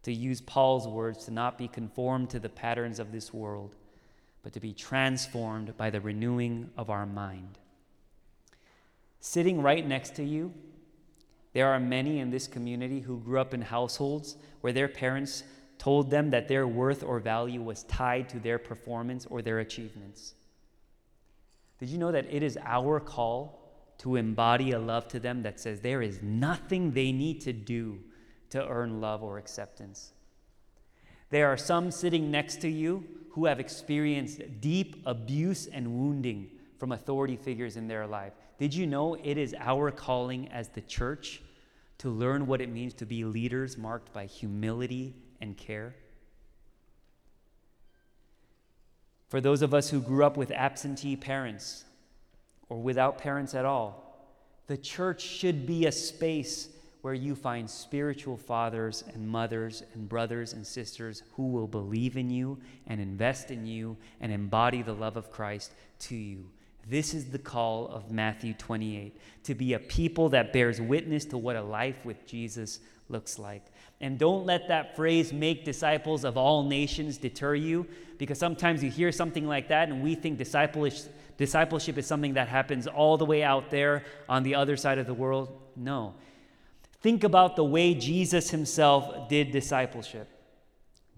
To 0.04 0.12
use 0.12 0.40
Paul's 0.40 0.88
words, 0.88 1.24
to 1.26 1.30
not 1.30 1.58
be 1.58 1.68
conformed 1.68 2.30
to 2.30 2.40
the 2.40 2.48
patterns 2.48 2.98
of 2.98 3.12
this 3.12 3.32
world, 3.32 3.74
but 4.42 4.52
to 4.54 4.60
be 4.60 4.72
transformed 4.72 5.76
by 5.76 5.90
the 5.90 6.00
renewing 6.00 6.70
of 6.76 6.90
our 6.90 7.06
mind. 7.06 7.58
Sitting 9.20 9.62
right 9.62 9.86
next 9.86 10.16
to 10.16 10.24
you, 10.24 10.52
there 11.52 11.68
are 11.68 11.80
many 11.80 12.18
in 12.20 12.30
this 12.30 12.46
community 12.46 13.00
who 13.00 13.18
grew 13.20 13.40
up 13.40 13.54
in 13.54 13.62
households 13.62 14.36
where 14.60 14.72
their 14.72 14.88
parents 14.88 15.44
told 15.78 16.10
them 16.10 16.30
that 16.30 16.48
their 16.48 16.66
worth 16.66 17.02
or 17.02 17.18
value 17.18 17.62
was 17.62 17.84
tied 17.84 18.28
to 18.28 18.38
their 18.38 18.58
performance 18.58 19.26
or 19.26 19.42
their 19.42 19.58
achievements. 19.60 20.34
Did 21.78 21.88
you 21.88 21.98
know 21.98 22.12
that 22.12 22.26
it 22.30 22.42
is 22.42 22.58
our 22.64 23.00
call 23.00 23.60
to 24.00 24.16
embody 24.16 24.72
a 24.72 24.78
love 24.78 25.08
to 25.08 25.20
them 25.20 25.42
that 25.42 25.60
says 25.60 25.80
there 25.80 26.00
is 26.00 26.22
nothing 26.22 26.92
they 26.92 27.12
need 27.12 27.42
to 27.42 27.52
do 27.52 27.98
to 28.48 28.66
earn 28.66 29.00
love 29.00 29.22
or 29.22 29.36
acceptance. 29.36 30.12
There 31.28 31.48
are 31.48 31.58
some 31.58 31.90
sitting 31.90 32.30
next 32.30 32.62
to 32.62 32.68
you 32.68 33.04
who 33.32 33.44
have 33.44 33.60
experienced 33.60 34.40
deep 34.60 35.02
abuse 35.04 35.66
and 35.66 35.98
wounding 35.98 36.50
from 36.78 36.92
authority 36.92 37.36
figures 37.36 37.76
in 37.76 37.88
their 37.88 38.06
life. 38.06 38.32
Did 38.60 38.72
you 38.72 38.86
know 38.86 39.16
it 39.16 39.36
is 39.36 39.56
our 39.58 39.90
calling 39.90 40.46
as 40.52 40.68
the 40.68 40.82
church 40.82 41.42
to 41.98 42.10
learn 42.10 42.46
what 42.46 42.60
it 42.60 42.70
means 42.70 42.94
to 42.94 43.06
be 43.06 43.24
leaders 43.24 43.76
marked 43.76 44.12
by 44.12 44.26
humility 44.26 45.16
and 45.40 45.56
care? 45.56 45.96
For 49.28 49.40
those 49.40 49.62
of 49.62 49.74
us 49.74 49.90
who 49.90 50.00
grew 50.00 50.24
up 50.24 50.36
with 50.36 50.52
absentee 50.52 51.16
parents, 51.16 51.84
or 52.70 52.80
without 52.80 53.18
parents 53.18 53.54
at 53.54 53.66
all. 53.66 54.06
The 54.68 54.78
church 54.78 55.20
should 55.20 55.66
be 55.66 55.86
a 55.86 55.92
space 55.92 56.68
where 57.02 57.14
you 57.14 57.34
find 57.34 57.68
spiritual 57.68 58.36
fathers 58.36 59.04
and 59.12 59.28
mothers 59.28 59.82
and 59.94 60.08
brothers 60.08 60.52
and 60.52 60.66
sisters 60.66 61.22
who 61.32 61.48
will 61.48 61.66
believe 61.66 62.16
in 62.16 62.30
you 62.30 62.58
and 62.86 63.00
invest 63.00 63.50
in 63.50 63.66
you 63.66 63.96
and 64.20 64.32
embody 64.32 64.82
the 64.82 64.92
love 64.92 65.16
of 65.16 65.30
Christ 65.30 65.72
to 65.98 66.14
you. 66.14 66.46
This 66.88 67.14
is 67.14 67.26
the 67.26 67.38
call 67.38 67.88
of 67.88 68.10
Matthew 68.10 68.54
28 68.54 69.16
to 69.44 69.54
be 69.54 69.74
a 69.74 69.78
people 69.78 70.30
that 70.30 70.52
bears 70.52 70.80
witness 70.80 71.24
to 71.26 71.38
what 71.38 71.56
a 71.56 71.62
life 71.62 72.04
with 72.04 72.26
Jesus 72.26 72.80
looks 73.08 73.38
like. 73.38 73.64
And 74.00 74.18
don't 74.18 74.46
let 74.46 74.68
that 74.68 74.96
phrase, 74.96 75.32
make 75.32 75.64
disciples 75.64 76.24
of 76.24 76.36
all 76.36 76.62
nations, 76.62 77.18
deter 77.18 77.54
you, 77.54 77.86
because 78.18 78.38
sometimes 78.38 78.82
you 78.82 78.90
hear 78.90 79.12
something 79.12 79.46
like 79.46 79.68
that 79.68 79.88
and 79.88 80.02
we 80.02 80.14
think 80.14 80.38
discipleship 80.38 81.98
is 81.98 82.06
something 82.06 82.34
that 82.34 82.48
happens 82.48 82.86
all 82.86 83.18
the 83.18 83.26
way 83.26 83.42
out 83.42 83.70
there 83.70 84.04
on 84.28 84.42
the 84.42 84.54
other 84.54 84.76
side 84.76 84.98
of 84.98 85.06
the 85.06 85.14
world. 85.14 85.50
No. 85.76 86.14
Think 87.02 87.24
about 87.24 87.56
the 87.56 87.64
way 87.64 87.94
Jesus 87.94 88.50
himself 88.50 89.28
did 89.28 89.50
discipleship. 89.50 90.28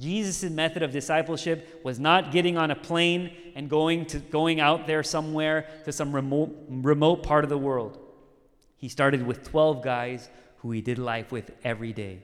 Jesus' 0.03 0.51
method 0.51 0.83
of 0.83 0.91
discipleship 0.91 1.81
was 1.85 2.01
not 2.01 2.33
getting 2.33 2.59
on 2.59 2.73
a 2.73 2.75
plane 2.75 3.31
and 3.55 3.71
going, 3.71 4.05
to, 4.07 4.19
going 4.19 4.59
out 4.59 4.89
there 4.89 5.05
somewhere 5.05 5.69
to 5.85 5.93
some 5.93 6.13
remote, 6.13 6.51
remote 6.69 7.23
part 7.23 7.45
of 7.45 7.51
the 7.51 7.59
world. 7.59 7.99
He 8.77 8.89
started 8.89 9.25
with 9.25 9.45
12 9.45 9.81
guys 9.83 10.29
who 10.57 10.73
he 10.73 10.81
did 10.81 10.99
life 10.99 11.31
with 11.31 11.53
every 11.63 11.93
day. 11.93 12.19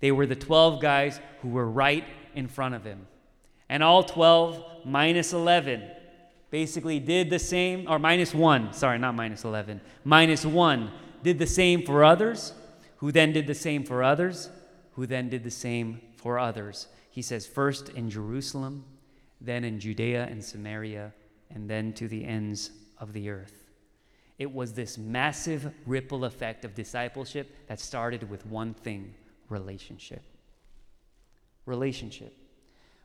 They 0.00 0.12
were 0.12 0.26
the 0.26 0.34
12 0.34 0.80
guys 0.80 1.20
who 1.42 1.48
were 1.48 1.68
right 1.68 2.04
in 2.34 2.48
front 2.48 2.74
of 2.74 2.84
him. 2.84 3.06
And 3.68 3.82
all 3.82 4.02
12 4.02 4.86
minus 4.86 5.34
11 5.34 5.82
basically 6.50 6.98
did 7.00 7.28
the 7.28 7.38
same, 7.38 7.86
or 7.86 7.98
minus 7.98 8.34
one, 8.34 8.72
sorry, 8.72 8.98
not 8.98 9.14
minus 9.14 9.44
11, 9.44 9.82
minus 10.04 10.46
one, 10.46 10.90
did 11.22 11.38
the 11.38 11.46
same 11.46 11.84
for 11.84 12.02
others, 12.02 12.54
who 12.96 13.12
then 13.12 13.32
did 13.32 13.46
the 13.46 13.54
same 13.54 13.84
for 13.84 14.02
others, 14.02 14.48
who 14.92 15.06
then 15.06 15.28
did 15.28 15.44
the 15.44 15.50
same 15.50 16.00
for 16.16 16.38
others. 16.38 16.88
He 17.10 17.22
says, 17.22 17.46
first 17.46 17.90
in 17.90 18.08
Jerusalem, 18.08 18.84
then 19.40 19.64
in 19.64 19.78
Judea 19.78 20.26
and 20.30 20.42
Samaria, 20.42 21.12
and 21.50 21.68
then 21.68 21.92
to 21.94 22.08
the 22.08 22.24
ends 22.24 22.70
of 22.98 23.12
the 23.12 23.30
earth. 23.30 23.66
It 24.38 24.52
was 24.52 24.72
this 24.72 24.96
massive 24.96 25.74
ripple 25.86 26.24
effect 26.24 26.64
of 26.64 26.74
discipleship 26.74 27.54
that 27.66 27.80
started 27.80 28.30
with 28.30 28.46
one 28.46 28.72
thing 28.72 29.14
relationship. 29.48 30.22
Relationship. 31.66 32.34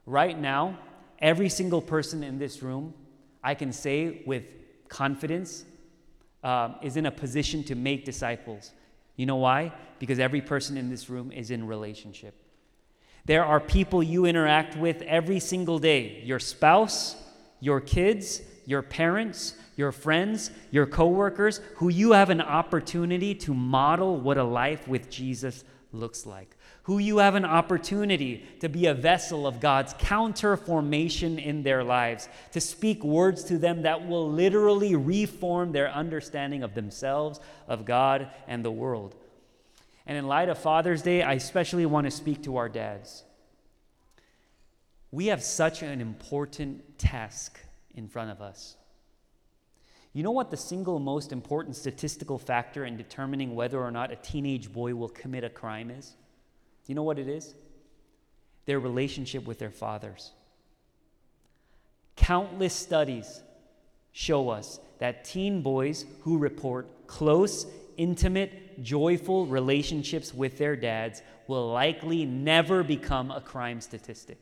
Right 0.06 0.39
now, 0.39 0.78
every 1.20 1.50
single 1.50 1.82
person 1.82 2.24
in 2.24 2.38
this 2.38 2.62
room 2.62 2.94
I 3.46 3.54
can 3.54 3.72
say 3.72 4.24
with 4.26 4.44
confidence, 4.89 5.65
uh, 6.44 6.74
is 6.82 6.98
in 6.98 7.06
a 7.06 7.12
position 7.12 7.63
to 7.65 7.76
make 7.76 8.04
disciples. 8.04 8.72
You 9.18 9.28
know 9.28 9.36
why? 9.36 9.72
Because 10.00 10.18
every 10.18 10.41
person 10.41 10.78
in 10.78 10.89
this 10.89 11.12
room 11.12 11.32
is 11.32 11.52
in 11.52 11.68
relationship. 11.68 12.34
There 13.26 13.44
are 13.44 13.60
people 13.60 14.04
you 14.04 14.26
interact 14.26 14.78
with 14.78 15.02
every 15.02 15.40
single 15.40 15.80
day 15.80 16.22
your 16.24 16.40
spouse, 16.40 17.16
your 17.60 17.82
kids, 17.82 18.42
your 18.66 18.82
parents, 18.82 19.56
your 19.76 19.92
friends, 19.92 20.52
your 20.72 20.86
coworkers, 20.86 21.60
who 21.76 21.90
you 21.90 22.14
have 22.14 22.30
an 22.30 22.42
opportunity 22.42 23.36
to 23.36 23.54
model 23.54 24.20
what 24.20 24.38
a 24.38 24.44
life 24.44 24.88
with 24.88 25.10
Jesus 25.10 25.64
looks 25.92 26.26
like 26.26 26.56
who 26.86 27.00
you 27.00 27.18
have 27.18 27.34
an 27.34 27.46
opportunity 27.46 28.46
to 28.60 28.70
be 28.70 28.86
a 28.86 28.94
vessel 28.94 29.48
of 29.48 29.60
God's 29.60 29.96
counter 29.98 30.56
formation 30.56 31.40
in 31.40 31.64
their 31.64 31.84
lives, 31.84 32.30
to 32.52 32.62
speak 32.62 33.04
words 33.04 33.44
to 33.46 33.58
them 33.58 33.82
that 33.82 34.08
will 34.08 34.32
literally 34.32 34.96
reform 34.96 35.72
their 35.72 35.90
understanding 35.90 36.62
of 36.62 36.76
themselves, 36.76 37.40
of 37.68 37.86
God, 37.86 38.30
and 38.48 38.64
the 38.64 38.72
world. 38.72 39.16
And 40.06 40.18
in 40.18 40.28
light 40.28 40.50
of 40.50 40.58
Father's 40.58 41.02
Day, 41.02 41.24
I 41.24 41.34
especially 41.34 41.86
want 41.86 42.06
to 42.06 42.12
speak 42.12 42.44
to 42.44 42.58
our 42.58 42.70
dads. 42.70 43.24
we 45.12 45.28
have 45.28 45.41
such 45.41 45.82
an 45.82 46.02
important 46.02 46.98
task 46.98 47.60
in 47.94 48.08
front 48.08 48.32
of 48.32 48.41
us. 48.41 48.76
You 50.12 50.24
know 50.24 50.32
what 50.32 50.52
the 50.52 50.58
single 50.58 51.00
most 51.00 51.32
important 51.32 51.76
statistical 51.76 52.38
factor 52.38 52.86
in 52.86 52.98
determining 52.98 53.56
whether 53.56 53.82
or 53.82 53.91
not 53.91 54.12
a 54.12 54.15
teenage 54.18 54.72
boy 54.72 54.94
will 54.94 55.10
commit 55.10 55.44
a 55.44 55.50
crime 55.50 55.89
is? 55.89 56.08
Do 56.08 56.91
you 56.91 56.96
know 56.96 57.04
what 57.04 57.20
it 57.20 57.28
is? 57.28 57.54
Their 58.65 58.80
relationship 58.80 59.46
with 59.46 59.60
their 59.60 59.72
fathers. 59.72 60.32
Countless 62.15 62.74
studies 62.74 63.41
show 64.12 64.50
us 64.50 64.80
that 65.00 65.26
teen 65.26 65.62
boys 65.62 66.06
who 66.22 66.38
report 66.38 67.08
close, 67.08 67.65
intimate, 67.98 68.64
joyful 68.82 69.46
relationships 69.46 70.34
with 70.34 70.58
their 70.58 70.76
dads 70.76 71.22
will 71.48 71.72
likely 71.72 72.26
never 72.26 72.84
become 72.84 73.32
a 73.32 73.42
crime 73.42 73.82
statistic. 73.82 74.40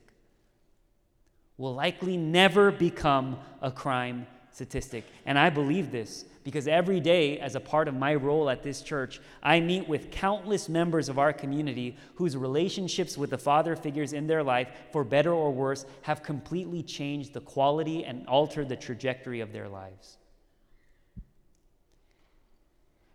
Will 1.56 1.74
likely 1.74 2.16
never 2.16 2.70
become 2.70 3.38
a 3.62 3.70
crime 3.70 4.26
statistic. 4.50 5.04
And 5.26 5.38
I 5.38 5.50
believe 5.50 5.90
this 5.90 6.24
because 6.44 6.68
every 6.68 7.00
day, 7.00 7.38
as 7.38 7.54
a 7.54 7.60
part 7.60 7.88
of 7.88 7.94
my 7.94 8.14
role 8.14 8.50
at 8.50 8.62
this 8.62 8.82
church, 8.82 9.20
I 9.42 9.60
meet 9.60 9.88
with 9.88 10.10
countless 10.10 10.68
members 10.68 11.08
of 11.08 11.18
our 11.18 11.32
community 11.32 11.96
whose 12.16 12.36
relationships 12.36 13.16
with 13.16 13.30
the 13.30 13.38
father 13.38 13.74
figures 13.74 14.12
in 14.12 14.26
their 14.26 14.42
life, 14.42 14.68
for 14.92 15.04
better 15.04 15.32
or 15.32 15.50
worse, 15.50 15.86
have 16.02 16.22
completely 16.22 16.82
changed 16.82 17.32
the 17.32 17.40
quality 17.40 18.04
and 18.04 18.26
altered 18.28 18.68
the 18.68 18.76
trajectory 18.76 19.40
of 19.40 19.52
their 19.52 19.68
lives. 19.68 20.18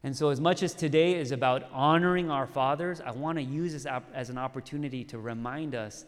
And 0.04 0.16
so, 0.16 0.30
as 0.30 0.40
much 0.40 0.64
as 0.64 0.74
today 0.74 1.16
is 1.16 1.32
about 1.32 1.70
honoring 1.74 2.32
our 2.32 2.48
fathers, 2.48 3.02
I 3.02 3.12
want 3.12 3.38
to 3.38 3.44
use 3.44 3.74
this 3.74 3.86
as 4.14 4.30
an 4.30 4.38
opportunity 4.38 5.04
to 5.06 5.20
remind 5.20 5.76
us 5.76 6.06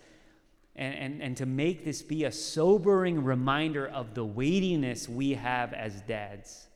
and, 0.75 0.95
and, 0.95 1.21
and 1.21 1.37
to 1.37 1.45
make 1.45 1.83
this 1.83 2.01
be 2.01 2.23
a 2.23 2.31
sobering 2.31 3.23
reminder 3.23 3.87
of 3.87 4.13
the 4.13 4.23
weightiness 4.23 5.09
we 5.09 5.33
have 5.33 5.73
as 5.73 6.01
dads 6.01 6.67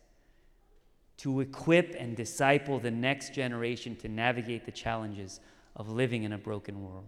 to 1.18 1.40
equip 1.40 1.96
and 1.98 2.14
disciple 2.14 2.78
the 2.78 2.90
next 2.90 3.32
generation 3.32 3.96
to 3.96 4.08
navigate 4.08 4.66
the 4.66 4.72
challenges 4.72 5.40
of 5.74 5.88
living 5.88 6.24
in 6.24 6.32
a 6.32 6.38
broken 6.38 6.84
world. 6.84 7.06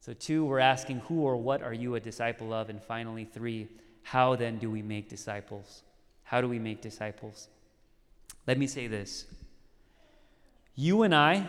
So, 0.00 0.12
two, 0.12 0.44
we're 0.44 0.58
asking 0.58 1.00
who 1.00 1.20
or 1.20 1.36
what 1.36 1.62
are 1.62 1.72
you 1.72 1.94
a 1.94 2.00
disciple 2.00 2.52
of? 2.52 2.70
And 2.70 2.82
finally, 2.82 3.24
three, 3.24 3.68
how 4.02 4.36
then 4.36 4.58
do 4.58 4.70
we 4.70 4.82
make 4.82 5.08
disciples? 5.08 5.82
How 6.24 6.40
do 6.40 6.48
we 6.48 6.58
make 6.58 6.80
disciples? 6.80 7.48
Let 8.48 8.56
me 8.58 8.66
say 8.66 8.86
this 8.86 9.26
you 10.74 11.02
and 11.02 11.14
I 11.14 11.46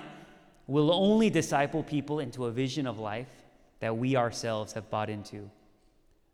will 0.67 0.91
only 0.93 1.29
disciple 1.29 1.81
people 1.81 2.19
into 2.19 2.45
a 2.45 2.51
vision 2.51 2.85
of 2.85 2.99
life 2.99 3.29
that 3.79 3.97
we 3.97 4.17
ourselves 4.17 4.73
have 4.73 4.89
bought 4.89 5.09
into. 5.09 5.49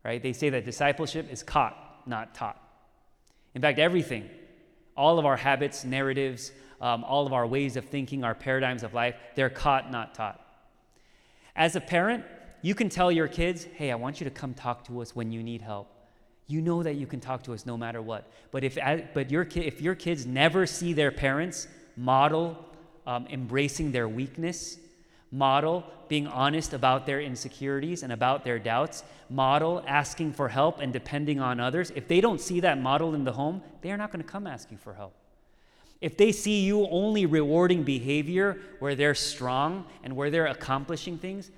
Right? 0.03 0.21
They 0.21 0.33
say 0.33 0.49
that 0.49 0.65
discipleship 0.65 1.31
is 1.31 1.43
caught, 1.43 1.77
not 2.07 2.33
taught. 2.33 2.59
In 3.53 3.61
fact, 3.61 3.79
everything, 3.79 4.29
all 4.97 5.19
of 5.19 5.25
our 5.25 5.37
habits, 5.37 5.85
narratives, 5.85 6.51
um, 6.81 7.03
all 7.03 7.27
of 7.27 7.33
our 7.33 7.45
ways 7.45 7.75
of 7.77 7.85
thinking, 7.85 8.23
our 8.23 8.35
paradigms 8.35 8.83
of 8.83 8.93
life, 8.93 9.15
they're 9.35 9.49
caught, 9.49 9.91
not 9.91 10.15
taught. 10.15 10.41
As 11.55 11.75
a 11.75 11.81
parent, 11.81 12.25
you 12.61 12.75
can 12.75 12.89
tell 12.89 13.11
your 13.11 13.27
kids, 13.27 13.65
hey, 13.75 13.91
I 13.91 13.95
want 13.95 14.19
you 14.19 14.25
to 14.25 14.31
come 14.31 14.53
talk 14.53 14.85
to 14.87 15.01
us 15.01 15.15
when 15.15 15.31
you 15.31 15.43
need 15.43 15.61
help. 15.61 15.94
You 16.47 16.61
know 16.61 16.83
that 16.83 16.95
you 16.95 17.07
can 17.07 17.19
talk 17.19 17.43
to 17.43 17.53
us 17.53 17.65
no 17.65 17.75
matter 17.77 18.01
what. 18.01 18.29
But 18.51 18.63
if, 18.63 18.77
but 19.13 19.31
your, 19.31 19.47
if 19.55 19.81
your 19.81 19.95
kids 19.95 20.25
never 20.25 20.65
see 20.67 20.93
their 20.93 21.11
parents 21.11 21.67
model 21.97 22.63
um, 23.07 23.27
embracing 23.29 23.91
their 23.91 24.07
weakness, 24.07 24.77
model 25.31 25.83
being 26.07 26.27
honest 26.27 26.73
about 26.73 27.05
their 27.05 27.19
insecurities 27.19 28.03
and 28.03 28.11
about 28.11 28.43
their 28.43 28.59
doubts, 28.59 29.03
model 29.29 29.83
asking 29.87 30.33
for 30.33 30.49
help 30.49 30.79
and 30.79 30.93
depending 30.93 31.39
on 31.39 31.59
others. 31.59 31.91
If 31.95 32.07
they 32.07 32.21
don't 32.21 32.39
see 32.39 32.59
that 32.61 32.79
model 32.79 33.15
in 33.15 33.23
the 33.23 33.31
home, 33.31 33.61
they 33.81 33.91
are 33.91 33.97
not 33.97 34.11
going 34.11 34.23
to 34.23 34.29
come 34.29 34.45
ask 34.45 34.71
you 34.71 34.77
for 34.77 34.93
help. 34.93 35.13
If 36.01 36.17
they 36.17 36.31
see 36.31 36.63
you 36.63 36.87
only 36.89 37.25
rewarding 37.25 37.83
behavior 37.83 38.59
where 38.79 38.95
they're 38.95 39.15
strong 39.15 39.85
and 40.03 40.15
where 40.15 40.29
they're 40.29 40.45
accomplishing 40.47 41.17
things, 41.17 41.49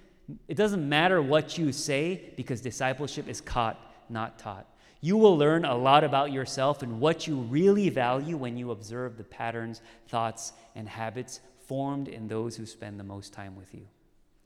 it 0.48 0.56
doesn't 0.56 0.88
matter 0.88 1.22
what 1.22 1.58
you 1.58 1.72
say 1.72 2.34
because 2.38 2.62
discipleship 2.62 3.28
is 3.28 3.42
caught, 3.42 3.80
not 4.10 4.40
taught. 4.40 4.66
You 5.02 5.18
will 5.18 5.38
learn 5.38 5.66
a 5.66 5.76
lot 5.76 6.04
about 6.04 6.32
yourself 6.32 6.82
and 6.82 7.00
what 7.00 7.28
you 7.28 7.36
really 7.36 7.90
value 7.90 8.36
when 8.38 8.58
you 8.58 8.72
observe 8.72 9.18
the 9.18 9.24
patterns, 9.24 9.82
thoughts, 10.08 10.54
and 10.76 10.90
habits 10.90 11.40
formed 11.68 12.08
in 12.08 12.28
those 12.28 12.56
who 12.56 12.66
spend 12.66 13.00
the 13.00 13.04
most 13.04 13.34
time 13.34 13.56
with 13.56 13.74
you. 13.74 13.88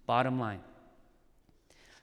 Bottom 0.06 0.40
line. 0.40 0.60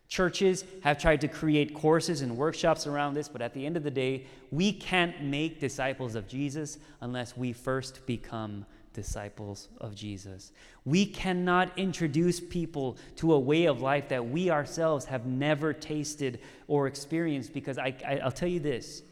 Churches 0.08 0.64
have 0.82 0.98
tried 0.98 1.20
to 1.20 1.28
create 1.28 1.74
courses 1.74 2.22
and 2.22 2.38
workshops 2.38 2.86
around 2.86 3.12
this, 3.12 3.28
but 3.28 3.42
at 3.42 3.52
the 3.52 3.66
end 3.66 3.76
of 3.76 3.82
the 3.82 3.90
day, 3.90 4.24
we 4.50 4.72
can't 4.72 5.22
make 5.22 5.60
disciples 5.60 6.14
of 6.14 6.26
Jesus 6.26 6.78
unless 7.02 7.36
we 7.36 7.52
first 7.52 8.06
become 8.06 8.64
disciples 8.98 9.68
of 9.80 9.94
Jesus. 9.94 10.50
We 10.84 11.06
cannot 11.06 11.78
introduce 11.78 12.40
people 12.40 12.96
to 13.16 13.32
a 13.32 13.38
way 13.38 13.66
of 13.66 13.80
life 13.80 14.08
that 14.08 14.28
we 14.28 14.50
ourselves 14.50 15.04
have 15.04 15.24
never 15.24 15.72
tasted 15.72 16.40
or 16.66 16.88
experienced 16.88 17.52
because 17.54 17.78
I, 17.78 17.94
I, 18.04 18.24
will 18.24 18.32
tell 18.32 18.48
you 18.48 18.58
this 18.58 19.02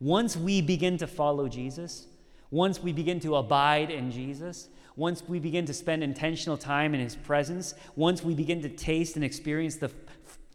once 0.00 0.36
we 0.36 0.62
begin 0.62 0.96
to 0.98 1.06
follow 1.06 1.48
Jesus, 1.48 2.06
once 2.50 2.82
we 2.82 2.92
begin 2.92 3.20
to 3.20 3.36
abide 3.36 3.90
in 3.90 4.10
Jesus, 4.10 4.68
once 4.96 5.22
we 5.28 5.38
begin 5.38 5.66
to 5.66 5.74
spend 5.74 6.02
intentional 6.02 6.56
time 6.56 6.94
in 6.94 7.00
His 7.00 7.14
presence, 7.14 7.74
once 7.94 8.24
we 8.24 8.34
begin 8.34 8.62
to 8.62 8.70
taste 8.70 9.16
and 9.16 9.24
experience 9.24 9.76
the 9.76 9.90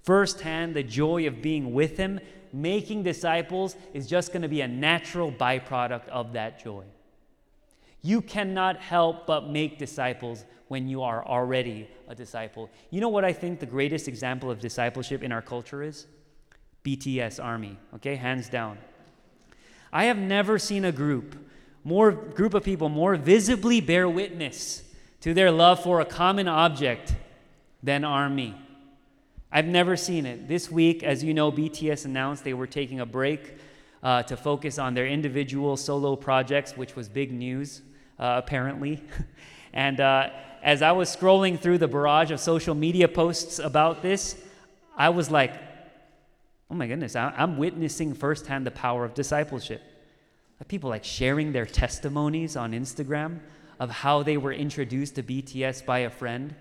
firsthand 0.03 0.75
the 0.75 0.81
joy 0.81 1.27
of 1.27 1.41
being 1.41 1.71
with 1.71 1.97
Him, 1.97 2.19
making 2.51 3.03
disciples 3.03 3.75
is 3.93 4.07
just 4.07 4.31
going 4.31 4.41
to 4.41 4.47
be 4.47 4.61
a 4.61 4.67
natural 4.67 5.31
byproduct 5.31 6.07
of 6.07 6.33
that 6.33 6.63
joy. 6.63 6.83
You 8.01 8.21
cannot 8.21 8.77
help 8.77 9.27
but 9.27 9.49
make 9.49 9.77
disciples 9.77 10.45
when 10.67 10.87
you 10.87 11.03
are 11.03 11.25
already 11.25 11.87
a 12.07 12.15
disciple. 12.15 12.69
You 12.89 13.01
know 13.01 13.09
what 13.09 13.25
I 13.25 13.33
think 13.33 13.59
the 13.59 13.65
greatest 13.65 14.07
example 14.07 14.49
of 14.49 14.59
discipleship 14.59 15.21
in 15.21 15.31
our 15.31 15.41
culture 15.41 15.83
is? 15.83 16.07
BTS 16.83 17.43
Army, 17.43 17.77
okay? 17.95 18.15
Hands 18.15 18.47
down. 18.49 18.77
I 19.93 20.05
have 20.05 20.17
never 20.17 20.57
seen 20.57 20.85
a 20.85 20.91
group 20.91 21.35
more 21.83 22.11
group 22.11 22.53
of 22.53 22.63
people 22.63 22.89
more 22.89 23.15
visibly 23.15 23.81
bear 23.81 24.07
witness 24.07 24.83
to 25.21 25.33
their 25.33 25.51
love 25.51 25.81
for 25.81 25.99
a 25.99 26.05
common 26.05 26.47
object 26.47 27.15
than 27.83 28.03
army. 28.03 28.55
I've 29.51 29.65
never 29.65 29.97
seen 29.97 30.25
it. 30.25 30.47
This 30.47 30.71
week, 30.71 31.03
as 31.03 31.23
you 31.23 31.33
know, 31.33 31.51
BTS 31.51 32.05
announced 32.05 32.43
they 32.43 32.53
were 32.53 32.67
taking 32.67 32.99
a 32.99 33.05
break 33.05 33.57
uh, 34.01 34.23
to 34.23 34.37
focus 34.37 34.79
on 34.79 34.93
their 34.93 35.07
individual 35.07 35.75
solo 35.75 36.15
projects, 36.15 36.77
which 36.77 36.95
was 36.95 37.09
big 37.09 37.31
news, 37.31 37.81
apparently. 38.21 39.03
and 39.73 39.99
uh, 39.99 40.29
as 40.63 40.81
I 40.81 40.91
was 40.91 41.13
scrolling 41.13 41.59
through 41.59 41.79
the 41.79 41.87
barrage 41.87 42.31
of 42.31 42.39
social 42.39 42.75
media 42.75 43.07
posts 43.07 43.59
about 43.59 44.01
this, 44.01 44.35
I 44.95 45.09
was 45.09 45.29
like, 45.29 45.53
oh 46.69 46.75
my 46.75 46.87
goodness, 46.87 47.15
I'm 47.15 47.57
witnessing 47.57 48.13
firsthand 48.13 48.65
the 48.65 48.71
power 48.71 49.03
of 49.03 49.13
discipleship 49.13 49.81
people 50.67 50.89
like 50.89 51.03
sharing 51.03 51.51
their 51.51 51.65
testimonies 51.65 52.55
on 52.55 52.71
Instagram 52.71 53.39
of 53.79 53.89
how 53.89 54.23
they 54.23 54.37
were 54.37 54.53
introduced 54.53 55.15
to 55.15 55.23
BTS 55.23 55.85
by 55.85 55.99
a 55.99 56.09
friend 56.09 56.53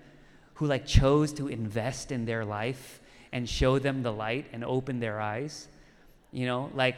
who 0.55 0.65
like 0.65 0.85
chose 0.85 1.33
to 1.33 1.47
invest 1.47 2.11
in 2.11 2.25
their 2.25 2.43
life 2.43 2.99
and 3.31 3.47
show 3.47 3.79
them 3.79 4.03
the 4.03 4.11
light 4.11 4.47
and 4.53 4.63
open 4.63 4.99
their 4.99 5.21
eyes. 5.21 5.67
You 6.31 6.45
know, 6.45 6.71
like 6.73 6.97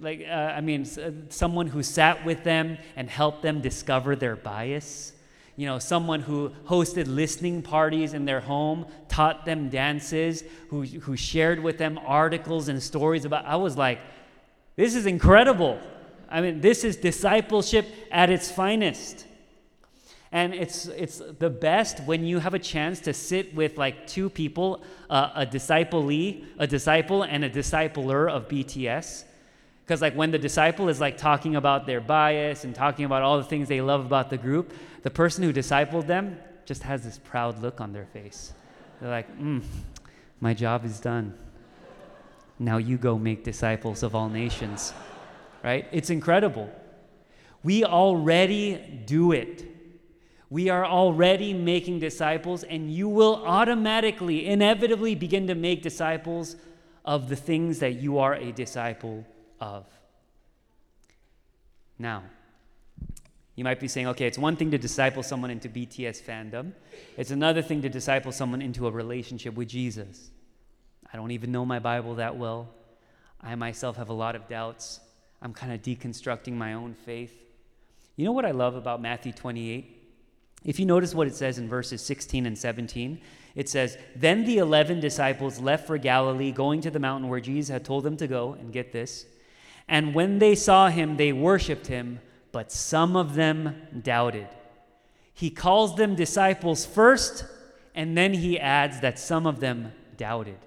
like 0.00 0.24
uh, 0.28 0.32
I 0.32 0.60
mean, 0.60 0.82
uh, 0.82 1.10
someone 1.28 1.66
who 1.66 1.82
sat 1.82 2.24
with 2.24 2.44
them 2.44 2.78
and 2.96 3.08
helped 3.08 3.42
them 3.42 3.60
discover 3.60 4.16
their 4.16 4.36
bias. 4.36 5.12
You 5.56 5.66
know, 5.66 5.78
someone 5.78 6.20
who 6.20 6.50
hosted 6.66 7.06
listening 7.08 7.62
parties 7.62 8.14
in 8.14 8.24
their 8.24 8.40
home, 8.40 8.86
taught 9.08 9.44
them 9.44 9.68
dances, 9.68 10.44
who 10.68 10.82
who 10.82 11.16
shared 11.16 11.60
with 11.60 11.78
them 11.78 11.98
articles 12.06 12.68
and 12.68 12.82
stories 12.82 13.24
about. 13.24 13.44
I 13.44 13.56
was 13.56 13.76
like, 13.76 14.00
this 14.76 14.94
is 14.94 15.06
incredible. 15.06 15.80
I 16.30 16.40
mean, 16.40 16.60
this 16.60 16.84
is 16.84 16.96
discipleship 16.96 17.86
at 18.10 18.30
its 18.30 18.50
finest. 18.50 19.24
And 20.30 20.52
it's, 20.52 20.86
it's 20.86 21.22
the 21.38 21.48
best 21.48 22.00
when 22.04 22.24
you 22.24 22.38
have 22.38 22.52
a 22.52 22.58
chance 22.58 23.00
to 23.00 23.14
sit 23.14 23.54
with 23.54 23.78
like 23.78 24.06
two 24.06 24.28
people, 24.28 24.82
uh, 25.08 25.30
a 25.34 25.46
disciplee, 25.46 26.44
a 26.58 26.66
disciple, 26.66 27.22
and 27.22 27.44
a 27.44 27.50
discipler 27.50 28.30
of 28.30 28.46
BTS. 28.46 29.24
Because 29.88 30.02
like 30.02 30.14
when 30.14 30.30
the 30.30 30.38
disciple 30.38 30.90
is 30.90 31.00
like 31.00 31.16
talking 31.16 31.56
about 31.56 31.86
their 31.86 32.02
bias 32.02 32.64
and 32.64 32.74
talking 32.74 33.06
about 33.06 33.22
all 33.22 33.38
the 33.38 33.44
things 33.44 33.68
they 33.68 33.80
love 33.80 34.04
about 34.04 34.28
the 34.28 34.36
group, 34.36 34.74
the 35.02 35.10
person 35.10 35.42
who 35.42 35.52
discipled 35.52 36.06
them 36.06 36.38
just 36.66 36.82
has 36.82 37.04
this 37.04 37.18
proud 37.18 37.62
look 37.62 37.80
on 37.80 37.94
their 37.94 38.04
face. 38.04 38.52
They're 39.00 39.10
like, 39.10 39.40
mm, 39.40 39.62
my 40.40 40.52
job 40.52 40.84
is 40.84 41.00
done. 41.00 41.32
Now 42.58 42.76
you 42.76 42.98
go 42.98 43.18
make 43.18 43.44
disciples 43.44 44.02
of 44.02 44.14
all 44.14 44.28
nations 44.28 44.92
right? 45.62 45.86
It's 45.92 46.10
incredible. 46.10 46.70
We 47.62 47.84
already 47.84 49.02
do 49.06 49.32
it. 49.32 49.64
We 50.50 50.70
are 50.70 50.86
already 50.86 51.52
making 51.52 51.98
disciples, 51.98 52.62
and 52.62 52.90
you 52.90 53.08
will 53.08 53.44
automatically, 53.44 54.46
inevitably 54.46 55.14
begin 55.14 55.46
to 55.48 55.54
make 55.54 55.82
disciples 55.82 56.56
of 57.04 57.28
the 57.28 57.36
things 57.36 57.80
that 57.80 57.94
you 57.94 58.18
are 58.18 58.34
a 58.34 58.52
disciple 58.52 59.26
of. 59.60 59.86
Now, 61.98 62.22
you 63.54 63.64
might 63.64 63.80
be 63.80 63.88
saying, 63.88 64.06
okay, 64.08 64.26
it's 64.26 64.38
one 64.38 64.54
thing 64.54 64.70
to 64.70 64.78
disciple 64.78 65.22
someone 65.22 65.50
into 65.50 65.68
BTS 65.68 66.22
fandom, 66.22 66.72
it's 67.16 67.30
another 67.30 67.60
thing 67.60 67.82
to 67.82 67.88
disciple 67.88 68.30
someone 68.30 68.62
into 68.62 68.86
a 68.86 68.90
relationship 68.90 69.54
with 69.54 69.68
Jesus. 69.68 70.30
I 71.12 71.16
don't 71.16 71.32
even 71.32 71.50
know 71.50 71.64
my 71.64 71.78
Bible 71.78 72.16
that 72.16 72.36
well. 72.36 72.68
I 73.40 73.54
myself 73.54 73.96
have 73.96 74.10
a 74.10 74.14
lot 74.14 74.36
of 74.36 74.48
doubts. 74.48 75.00
I'm 75.40 75.52
kind 75.52 75.72
of 75.72 75.82
deconstructing 75.82 76.52
my 76.52 76.74
own 76.74 76.94
faith. 76.94 77.34
You 78.16 78.24
know 78.24 78.32
what 78.32 78.44
I 78.44 78.50
love 78.50 78.74
about 78.74 79.00
Matthew 79.00 79.32
28? 79.32 79.94
If 80.64 80.80
you 80.80 80.86
notice 80.86 81.14
what 81.14 81.28
it 81.28 81.34
says 81.34 81.58
in 81.58 81.68
verses 81.68 82.02
16 82.02 82.46
and 82.46 82.58
17, 82.58 83.20
it 83.54 83.68
says, 83.68 83.96
Then 84.16 84.44
the 84.44 84.58
11 84.58 85.00
disciples 85.00 85.60
left 85.60 85.86
for 85.86 85.98
Galilee, 85.98 86.52
going 86.52 86.80
to 86.80 86.90
the 86.90 86.98
mountain 86.98 87.28
where 87.28 87.40
Jesus 87.40 87.70
had 87.70 87.84
told 87.84 88.04
them 88.04 88.16
to 88.16 88.26
go, 88.26 88.54
and 88.54 88.72
get 88.72 88.92
this. 88.92 89.26
And 89.88 90.14
when 90.14 90.38
they 90.38 90.54
saw 90.54 90.88
him, 90.88 91.16
they 91.16 91.32
worshiped 91.32 91.86
him, 91.86 92.20
but 92.52 92.70
some 92.70 93.16
of 93.16 93.34
them 93.34 93.74
doubted. 94.02 94.48
He 95.32 95.50
calls 95.50 95.96
them 95.96 96.14
disciples 96.14 96.84
first, 96.84 97.44
and 97.94 98.16
then 98.16 98.34
he 98.34 98.58
adds 98.58 99.00
that 99.00 99.18
some 99.18 99.46
of 99.46 99.60
them 99.60 99.92
doubted. 100.16 100.58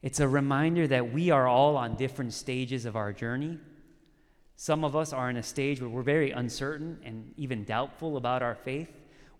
It's 0.00 0.20
a 0.20 0.28
reminder 0.28 0.86
that 0.86 1.12
we 1.12 1.30
are 1.30 1.46
all 1.46 1.76
on 1.76 1.96
different 1.96 2.32
stages 2.32 2.84
of 2.84 2.96
our 2.96 3.12
journey. 3.12 3.58
Some 4.56 4.84
of 4.84 4.96
us 4.96 5.12
are 5.12 5.28
in 5.28 5.36
a 5.36 5.42
stage 5.42 5.80
where 5.80 5.90
we're 5.90 6.02
very 6.02 6.30
uncertain 6.30 6.98
and 7.04 7.34
even 7.36 7.64
doubtful 7.64 8.16
about 8.16 8.42
our 8.42 8.54
faith, 8.54 8.90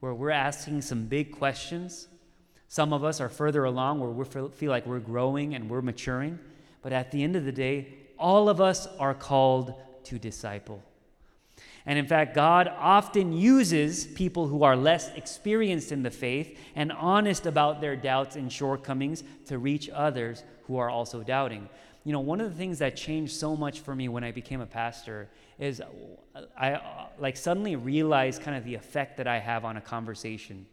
where 0.00 0.14
we're 0.14 0.30
asking 0.30 0.82
some 0.82 1.06
big 1.06 1.32
questions. 1.32 2.08
Some 2.66 2.92
of 2.92 3.04
us 3.04 3.20
are 3.20 3.28
further 3.28 3.64
along 3.64 4.00
where 4.00 4.10
we 4.10 4.24
feel 4.50 4.70
like 4.70 4.86
we're 4.86 4.98
growing 4.98 5.54
and 5.54 5.70
we're 5.70 5.82
maturing. 5.82 6.38
But 6.82 6.92
at 6.92 7.10
the 7.10 7.22
end 7.22 7.34
of 7.36 7.44
the 7.44 7.52
day, 7.52 7.97
all 8.18 8.48
of 8.48 8.60
us 8.60 8.86
are 8.98 9.14
called 9.14 9.74
to 10.04 10.18
disciple. 10.18 10.82
And 11.86 11.98
in 11.98 12.06
fact, 12.06 12.34
God 12.34 12.68
often 12.78 13.32
uses 13.32 14.06
people 14.06 14.46
who 14.46 14.62
are 14.62 14.76
less 14.76 15.08
experienced 15.16 15.90
in 15.90 16.02
the 16.02 16.10
faith 16.10 16.58
and 16.74 16.92
honest 16.92 17.46
about 17.46 17.80
their 17.80 17.96
doubts 17.96 18.36
and 18.36 18.52
shortcomings 18.52 19.24
to 19.46 19.58
reach 19.58 19.88
others 19.88 20.42
who 20.64 20.76
are 20.76 20.90
also 20.90 21.22
doubting. 21.22 21.66
You 22.04 22.12
know, 22.12 22.20
one 22.20 22.42
of 22.42 22.50
the 22.50 22.56
things 22.56 22.78
that 22.80 22.94
changed 22.94 23.32
so 23.32 23.56
much 23.56 23.80
for 23.80 23.94
me 23.94 24.08
when 24.08 24.22
I 24.22 24.32
became 24.32 24.60
a 24.60 24.66
pastor 24.66 25.30
is 25.58 25.80
I 26.56 26.72
uh, 26.72 27.06
like 27.18 27.36
suddenly 27.36 27.74
realized 27.76 28.42
kind 28.42 28.56
of 28.56 28.64
the 28.64 28.74
effect 28.74 29.16
that 29.16 29.26
I 29.26 29.38
have 29.38 29.64
on 29.64 29.78
a 29.78 29.80
conversation, 29.80 30.66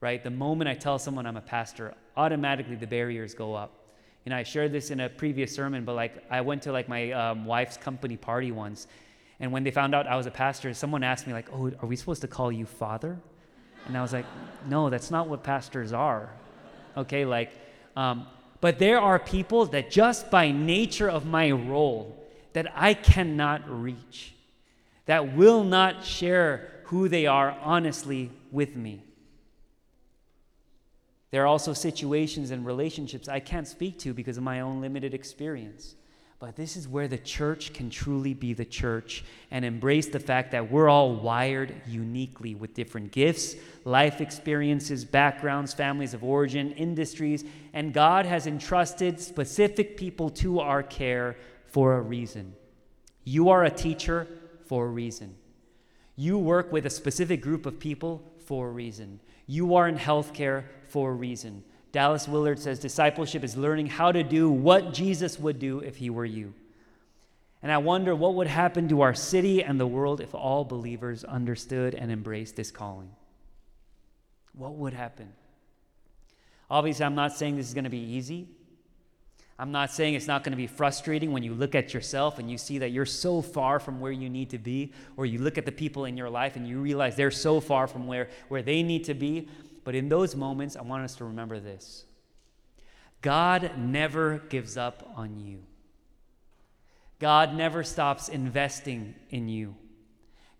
right? 0.00 0.22
The 0.22 0.30
moment 0.30 0.68
I 0.68 0.74
tell 0.74 0.98
someone 0.98 1.26
I'm 1.26 1.36
a 1.36 1.42
pastor, 1.42 1.94
automatically 2.16 2.76
the 2.76 2.86
barriers 2.86 3.34
go 3.34 3.54
up. 3.54 3.81
You 4.24 4.30
know, 4.30 4.36
I 4.36 4.42
shared 4.44 4.72
this 4.72 4.90
in 4.90 5.00
a 5.00 5.08
previous 5.08 5.54
sermon, 5.54 5.84
but 5.84 5.94
like 5.94 6.24
I 6.30 6.40
went 6.42 6.62
to 6.62 6.72
like 6.72 6.88
my 6.88 7.10
um, 7.12 7.44
wife's 7.44 7.76
company 7.76 8.16
party 8.16 8.52
once, 8.52 8.86
and 9.40 9.50
when 9.50 9.64
they 9.64 9.72
found 9.72 9.94
out 9.94 10.06
I 10.06 10.16
was 10.16 10.26
a 10.26 10.30
pastor, 10.30 10.72
someone 10.72 11.02
asked 11.02 11.26
me, 11.26 11.32
like, 11.32 11.48
oh, 11.52 11.72
are 11.80 11.86
we 11.86 11.96
supposed 11.96 12.20
to 12.20 12.28
call 12.28 12.52
you 12.52 12.64
father? 12.64 13.18
And 13.86 13.98
I 13.98 14.02
was 14.02 14.12
like, 14.12 14.26
no, 14.68 14.88
that's 14.88 15.10
not 15.10 15.28
what 15.28 15.42
pastors 15.42 15.92
are. 15.92 16.30
Okay, 16.96 17.24
like, 17.24 17.50
um, 17.96 18.26
but 18.60 18.78
there 18.78 19.00
are 19.00 19.18
people 19.18 19.66
that 19.66 19.90
just 19.90 20.30
by 20.30 20.52
nature 20.52 21.10
of 21.10 21.26
my 21.26 21.50
role 21.50 22.16
that 22.52 22.72
I 22.76 22.94
cannot 22.94 23.68
reach, 23.68 24.34
that 25.06 25.34
will 25.34 25.64
not 25.64 26.04
share 26.04 26.70
who 26.84 27.08
they 27.08 27.26
are 27.26 27.56
honestly 27.62 28.30
with 28.52 28.76
me. 28.76 29.02
There 31.32 31.42
are 31.42 31.46
also 31.46 31.72
situations 31.72 32.50
and 32.50 32.64
relationships 32.64 33.26
I 33.26 33.40
can't 33.40 33.66
speak 33.66 33.98
to 34.00 34.14
because 34.14 34.36
of 34.36 34.44
my 34.44 34.60
own 34.60 34.80
limited 34.80 35.14
experience. 35.14 35.96
But 36.38 36.56
this 36.56 36.76
is 36.76 36.86
where 36.86 37.08
the 37.08 37.18
church 37.18 37.72
can 37.72 37.88
truly 37.88 38.34
be 38.34 38.52
the 38.52 38.64
church 38.64 39.24
and 39.50 39.64
embrace 39.64 40.08
the 40.08 40.20
fact 40.20 40.50
that 40.50 40.70
we're 40.70 40.88
all 40.88 41.14
wired 41.14 41.72
uniquely 41.86 42.54
with 42.54 42.74
different 42.74 43.12
gifts, 43.12 43.54
life 43.84 44.20
experiences, 44.20 45.04
backgrounds, 45.04 45.72
families 45.72 46.14
of 46.14 46.22
origin, 46.22 46.72
industries, 46.72 47.44
and 47.72 47.94
God 47.94 48.26
has 48.26 48.46
entrusted 48.46 49.18
specific 49.18 49.96
people 49.96 50.28
to 50.30 50.60
our 50.60 50.82
care 50.82 51.36
for 51.68 51.94
a 51.94 52.00
reason. 52.02 52.54
You 53.24 53.48
are 53.48 53.64
a 53.64 53.70
teacher 53.70 54.26
for 54.66 54.86
a 54.86 54.90
reason. 54.90 55.36
You 56.16 56.36
work 56.36 56.72
with 56.72 56.84
a 56.84 56.90
specific 56.90 57.40
group 57.40 57.64
of 57.64 57.78
people 57.78 58.22
for 58.44 58.68
a 58.68 58.72
reason. 58.72 59.20
You 59.46 59.74
are 59.76 59.88
in 59.88 59.96
healthcare 59.96 60.64
for 60.88 61.10
a 61.10 61.14
reason. 61.14 61.64
Dallas 61.92 62.26
Willard 62.26 62.58
says 62.58 62.78
discipleship 62.78 63.44
is 63.44 63.56
learning 63.56 63.86
how 63.86 64.12
to 64.12 64.22
do 64.22 64.50
what 64.50 64.94
Jesus 64.94 65.38
would 65.38 65.58
do 65.58 65.80
if 65.80 65.96
he 65.96 66.10
were 66.10 66.24
you. 66.24 66.54
And 67.62 67.70
I 67.70 67.78
wonder 67.78 68.14
what 68.16 68.34
would 68.34 68.48
happen 68.48 68.88
to 68.88 69.02
our 69.02 69.14
city 69.14 69.62
and 69.62 69.78
the 69.78 69.86
world 69.86 70.20
if 70.20 70.34
all 70.34 70.64
believers 70.64 71.22
understood 71.22 71.94
and 71.94 72.10
embraced 72.10 72.56
this 72.56 72.70
calling. 72.70 73.10
What 74.54 74.74
would 74.74 74.94
happen? 74.94 75.32
Obviously, 76.70 77.04
I'm 77.04 77.14
not 77.14 77.36
saying 77.36 77.56
this 77.56 77.68
is 77.68 77.74
going 77.74 77.84
to 77.84 77.90
be 77.90 77.98
easy. 77.98 78.48
I'm 79.58 79.70
not 79.70 79.90
saying 79.90 80.14
it's 80.14 80.26
not 80.26 80.44
going 80.44 80.52
to 80.52 80.56
be 80.56 80.66
frustrating 80.66 81.32
when 81.32 81.42
you 81.42 81.54
look 81.54 81.74
at 81.74 81.94
yourself 81.94 82.38
and 82.38 82.50
you 82.50 82.58
see 82.58 82.78
that 82.78 82.90
you're 82.90 83.06
so 83.06 83.42
far 83.42 83.78
from 83.78 84.00
where 84.00 84.12
you 84.12 84.28
need 84.28 84.50
to 84.50 84.58
be, 84.58 84.92
or 85.16 85.26
you 85.26 85.38
look 85.38 85.58
at 85.58 85.66
the 85.66 85.72
people 85.72 86.04
in 86.06 86.16
your 86.16 86.30
life 86.30 86.56
and 86.56 86.66
you 86.66 86.80
realize 86.80 87.16
they're 87.16 87.30
so 87.30 87.60
far 87.60 87.86
from 87.86 88.06
where, 88.06 88.28
where 88.48 88.62
they 88.62 88.82
need 88.82 89.04
to 89.04 89.14
be. 89.14 89.48
But 89.84 89.94
in 89.94 90.08
those 90.08 90.34
moments, 90.34 90.76
I 90.76 90.82
want 90.82 91.04
us 91.04 91.16
to 91.16 91.24
remember 91.24 91.60
this 91.60 92.04
God 93.20 93.78
never 93.78 94.38
gives 94.48 94.76
up 94.76 95.12
on 95.16 95.38
you, 95.38 95.62
God 97.18 97.54
never 97.54 97.84
stops 97.84 98.28
investing 98.28 99.14
in 99.30 99.48
you. 99.48 99.76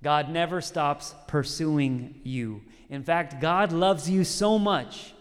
God 0.03 0.31
never 0.31 0.61
stops 0.61 1.15
pursuing 1.29 2.21
you. 2.25 2.63
In 2.91 3.05
fact, 3.05 3.41
God 3.41 3.71
loves 3.71 4.11
you 4.11 4.25
so 4.25 4.59
much 4.59 5.15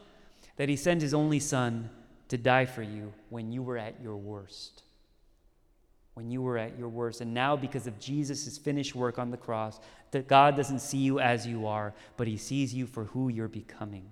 that 0.58 0.70
He 0.70 0.76
sent 0.76 1.04
His 1.04 1.14
only 1.14 1.40
Son 1.40 1.92
to 2.32 2.38
die 2.38 2.66
for 2.66 2.82
you 2.82 3.14
when 3.30 3.52
you 3.52 3.64
were 3.64 3.78
at 3.78 4.02
your 4.02 4.18
worst 4.18 4.84
when 6.14 6.30
you 6.30 6.42
were 6.42 6.58
at 6.58 6.78
your 6.78 6.90
worst. 6.90 7.22
And 7.22 7.34
now, 7.34 7.56
because 7.56 7.88
of 7.88 8.00
Jesus' 8.00 8.58
finished 8.58 8.96
work 8.96 9.18
on 9.18 9.32
the 9.32 9.38
cross, 9.38 9.80
that 10.12 10.28
God 10.28 10.56
doesn't 10.56 10.80
see 10.80 10.98
you 10.98 11.20
as 11.20 11.48
you 11.48 11.68
are, 11.68 11.94
but 12.18 12.28
He 12.28 12.38
sees 12.38 12.74
you 12.74 12.86
for 12.86 13.06
who 13.06 13.30
you're 13.30 13.48
becoming. 13.48 14.10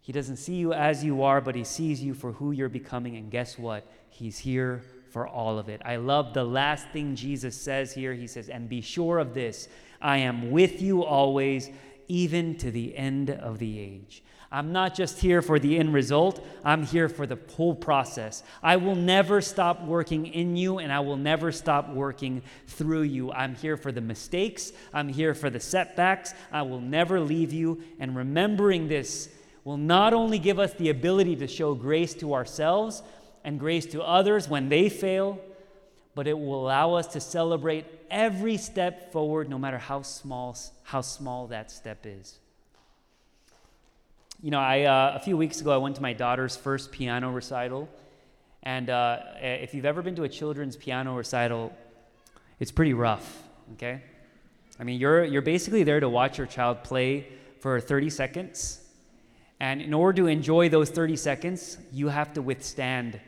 He 0.00 0.12
doesn't 0.12 0.36
see 0.36 0.54
you 0.54 0.72
as 0.72 1.04
you 1.04 1.22
are, 1.22 1.40
but 1.40 1.54
He 1.54 1.64
sees 1.64 2.02
you 2.02 2.14
for 2.14 2.32
who 2.32 2.52
you're 2.52 2.70
becoming. 2.70 3.16
And 3.16 3.30
guess 3.30 3.58
what? 3.58 3.86
He's 4.08 4.38
here 4.38 4.82
for 5.10 5.28
all 5.28 5.58
of 5.58 5.68
it. 5.68 5.82
I 5.84 5.96
love 5.96 6.32
the 6.32 6.44
last 6.44 6.88
thing 6.88 7.14
Jesus 7.14 7.60
says 7.60 7.92
here. 7.92 8.14
He 8.14 8.26
says, 8.26 8.48
And 8.48 8.68
be 8.68 8.80
sure 8.80 9.18
of 9.18 9.34
this 9.34 9.68
I 10.00 10.18
am 10.18 10.50
with 10.50 10.80
you 10.80 11.04
always, 11.04 11.70
even 12.06 12.56
to 12.58 12.70
the 12.70 12.96
end 12.96 13.30
of 13.30 13.58
the 13.58 13.78
age. 13.78 14.22
I'm 14.50 14.72
not 14.72 14.94
just 14.94 15.18
here 15.18 15.42
for 15.42 15.58
the 15.58 15.76
end 15.76 15.92
result, 15.92 16.44
I'm 16.64 16.82
here 16.82 17.10
for 17.10 17.26
the 17.26 17.38
whole 17.54 17.74
process. 17.74 18.42
I 18.62 18.76
will 18.76 18.94
never 18.94 19.42
stop 19.42 19.84
working 19.84 20.26
in 20.26 20.56
you 20.56 20.78
and 20.78 20.90
I 20.90 21.00
will 21.00 21.18
never 21.18 21.52
stop 21.52 21.90
working 21.90 22.40
through 22.66 23.02
you. 23.02 23.30
I'm 23.30 23.54
here 23.56 23.76
for 23.76 23.92
the 23.92 24.00
mistakes, 24.00 24.72
I'm 24.94 25.08
here 25.08 25.34
for 25.34 25.50
the 25.50 25.60
setbacks. 25.60 26.32
I 26.50 26.62
will 26.62 26.80
never 26.80 27.20
leave 27.20 27.52
you. 27.52 27.82
And 27.98 28.16
remembering 28.16 28.88
this 28.88 29.28
will 29.64 29.76
not 29.76 30.14
only 30.14 30.38
give 30.38 30.58
us 30.58 30.72
the 30.72 30.88
ability 30.88 31.36
to 31.36 31.46
show 31.46 31.74
grace 31.74 32.14
to 32.14 32.32
ourselves 32.32 33.02
and 33.44 33.60
grace 33.60 33.84
to 33.86 34.02
others 34.02 34.48
when 34.48 34.70
they 34.70 34.88
fail, 34.88 35.38
but 36.14 36.26
it 36.26 36.38
will 36.38 36.64
allow 36.64 36.94
us 36.94 37.06
to 37.08 37.20
celebrate 37.20 37.84
every 38.10 38.56
step 38.56 39.12
forward, 39.12 39.50
no 39.50 39.58
matter 39.58 39.78
how 39.78 40.00
small, 40.00 40.56
how 40.84 41.02
small 41.02 41.48
that 41.48 41.70
step 41.70 42.06
is. 42.06 42.38
You 44.40 44.52
know, 44.52 44.60
I, 44.60 44.82
uh, 44.82 45.14
a 45.16 45.18
few 45.18 45.36
weeks 45.36 45.60
ago, 45.60 45.72
I 45.72 45.78
went 45.78 45.96
to 45.96 46.02
my 46.02 46.12
daughter's 46.12 46.56
first 46.56 46.92
piano 46.92 47.32
recital. 47.32 47.88
And 48.62 48.88
uh, 48.88 49.18
if 49.40 49.74
you've 49.74 49.84
ever 49.84 50.00
been 50.00 50.14
to 50.14 50.22
a 50.22 50.28
children's 50.28 50.76
piano 50.76 51.16
recital, 51.16 51.76
it's 52.60 52.70
pretty 52.70 52.94
rough, 52.94 53.42
okay? 53.72 54.00
I 54.78 54.84
mean, 54.84 55.00
you're, 55.00 55.24
you're 55.24 55.42
basically 55.42 55.82
there 55.82 55.98
to 55.98 56.08
watch 56.08 56.38
your 56.38 56.46
child 56.46 56.84
play 56.84 57.26
for 57.58 57.80
30 57.80 58.10
seconds. 58.10 58.80
And 59.58 59.82
in 59.82 59.92
order 59.92 60.22
to 60.22 60.28
enjoy 60.28 60.68
those 60.68 60.88
30 60.88 61.16
seconds, 61.16 61.76
you 61.92 62.06
have 62.06 62.32
to 62.34 62.42
withstand 62.42 63.20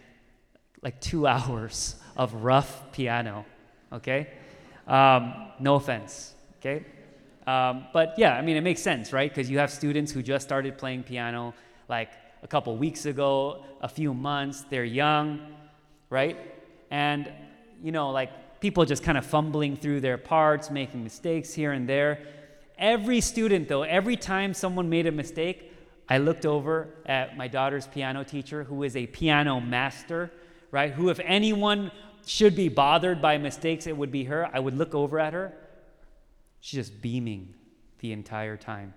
like 0.80 1.00
two 1.00 1.26
hours 1.26 1.96
of 2.16 2.34
rough 2.34 2.92
piano, 2.92 3.46
okay? 3.92 4.28
Um, 4.86 5.34
no 5.58 5.74
offense, 5.74 6.34
okay? 6.61 6.84
Um, 7.47 7.86
but 7.93 8.14
yeah, 8.18 8.34
I 8.34 8.43
mean, 8.43 8.57
it 8.57 8.61
makes 8.61 8.82
sense, 8.82 9.12
right? 9.12 9.30
Because 9.30 9.51
you 9.51 9.59
have 9.59 9.70
students 9.70 10.12
who 10.12 10.22
just 10.22 10.47
started 10.47 10.76
playing 10.78 11.05
piano 11.05 11.55
like 11.88 12.11
a 12.43 12.49
couple 12.49 12.76
weeks 12.76 13.07
ago, 13.07 13.64
a 13.80 13.88
few 13.88 14.14
months, 14.14 14.64
they're 14.70 14.84
young, 14.84 15.41
right? 16.09 16.38
And, 16.91 17.30
you 17.82 17.93
know, 17.93 18.11
like 18.11 18.61
people 18.61 18.84
just 18.84 19.03
kind 19.03 19.18
of 19.18 19.24
fumbling 19.26 19.76
through 19.76 20.01
their 20.01 20.18
parts, 20.18 20.70
making 20.70 21.03
mistakes 21.03 21.53
here 21.53 21.72
and 21.72 21.88
there. 21.88 22.20
Every 22.78 23.20
student, 23.20 23.68
though, 23.68 23.82
every 23.82 24.16
time 24.16 24.55
someone 24.55 24.88
made 24.88 25.07
a 25.07 25.12
mistake, 25.12 25.72
I 26.09 26.18
looked 26.18 26.47
over 26.47 26.88
at 27.07 27.36
my 27.36 27.47
daughter's 27.47 27.86
piano 27.86 28.24
teacher, 28.24 28.64
who 28.64 28.82
is 28.82 28.97
a 28.97 29.07
piano 29.07 29.61
master, 29.61 30.30
right? 30.70 30.93
Who, 30.93 31.09
if 31.09 31.20
anyone 31.20 31.91
should 32.26 32.57
be 32.57 32.68
bothered 32.68 33.20
by 33.22 33.38
mistakes, 33.38 33.86
it 33.86 33.97
would 33.97 34.11
be 34.11 34.24
her. 34.24 34.49
I 34.53 34.61
would 34.61 34.76
look 34.76 34.95
over 34.95 35.18
at 35.18 35.32
her. 35.32 35.53
She's 36.61 36.88
just 36.88 37.02
beaming 37.02 37.54
the 38.00 38.12
entire 38.12 38.56
time. 38.56 38.94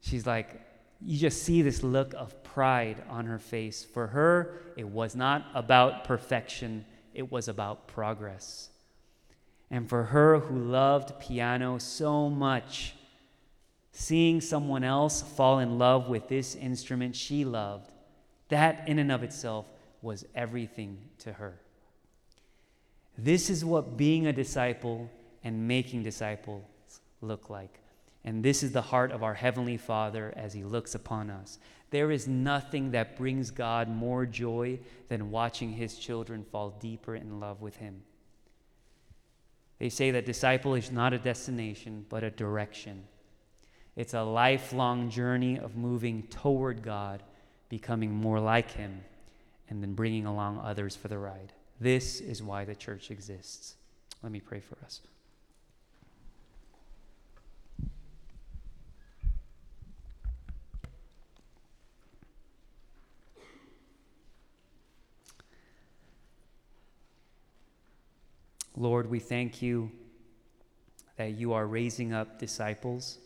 She's 0.00 0.26
like, 0.26 0.60
you 1.00 1.18
just 1.18 1.42
see 1.42 1.62
this 1.62 1.82
look 1.82 2.14
of 2.14 2.42
pride 2.42 3.02
on 3.08 3.26
her 3.26 3.38
face. 3.38 3.84
For 3.84 4.06
her, 4.08 4.60
it 4.76 4.88
was 4.88 5.14
not 5.14 5.46
about 5.54 6.04
perfection, 6.04 6.84
it 7.12 7.30
was 7.30 7.48
about 7.48 7.86
progress. 7.88 8.70
And 9.70 9.88
for 9.88 10.04
her 10.04 10.38
who 10.38 10.58
loved 10.58 11.18
piano 11.20 11.78
so 11.78 12.28
much, 12.28 12.94
seeing 13.92 14.40
someone 14.40 14.84
else 14.84 15.22
fall 15.22 15.58
in 15.58 15.78
love 15.78 16.08
with 16.08 16.28
this 16.28 16.54
instrument 16.54 17.16
she 17.16 17.44
loved, 17.44 17.90
that 18.48 18.88
in 18.88 18.98
and 18.98 19.10
of 19.10 19.22
itself 19.22 19.66
was 20.02 20.24
everything 20.34 20.98
to 21.18 21.32
her. 21.32 21.58
This 23.16 23.48
is 23.48 23.64
what 23.64 23.96
being 23.96 24.26
a 24.26 24.32
disciple 24.32 25.10
and 25.44 25.68
making 25.68 26.02
disciples 26.02 26.64
look 27.20 27.50
like. 27.50 27.80
And 28.24 28.42
this 28.42 28.62
is 28.62 28.72
the 28.72 28.82
heart 28.82 29.12
of 29.12 29.22
our 29.22 29.34
Heavenly 29.34 29.76
Father 29.76 30.32
as 30.34 30.54
He 30.54 30.64
looks 30.64 30.94
upon 30.94 31.30
us. 31.30 31.58
There 31.90 32.10
is 32.10 32.26
nothing 32.26 32.90
that 32.92 33.16
brings 33.16 33.50
God 33.50 33.88
more 33.88 34.24
joy 34.24 34.80
than 35.08 35.30
watching 35.30 35.72
His 35.72 35.98
children 35.98 36.44
fall 36.50 36.70
deeper 36.80 37.14
in 37.14 37.38
love 37.38 37.60
with 37.60 37.76
Him. 37.76 38.02
They 39.78 39.90
say 39.90 40.10
that 40.12 40.24
disciple 40.24 40.74
is 40.74 40.90
not 40.90 41.12
a 41.12 41.18
destination, 41.18 42.06
but 42.08 42.24
a 42.24 42.30
direction. 42.30 43.04
It's 43.94 44.14
a 44.14 44.22
lifelong 44.22 45.10
journey 45.10 45.58
of 45.58 45.76
moving 45.76 46.22
toward 46.24 46.82
God, 46.82 47.22
becoming 47.68 48.12
more 48.12 48.40
like 48.40 48.70
Him, 48.72 49.02
and 49.68 49.82
then 49.82 49.92
bringing 49.92 50.24
along 50.26 50.60
others 50.64 50.96
for 50.96 51.08
the 51.08 51.18
ride. 51.18 51.52
This 51.78 52.20
is 52.20 52.42
why 52.42 52.64
the 52.64 52.74
church 52.74 53.10
exists. 53.10 53.76
Let 54.22 54.32
me 54.32 54.40
pray 54.40 54.60
for 54.60 54.78
us. 54.84 55.00
Lord, 68.76 69.08
we 69.08 69.20
thank 69.20 69.62
you 69.62 69.90
that 71.16 71.32
you 71.32 71.52
are 71.52 71.66
raising 71.66 72.12
up 72.12 72.38
disciples, 72.38 73.18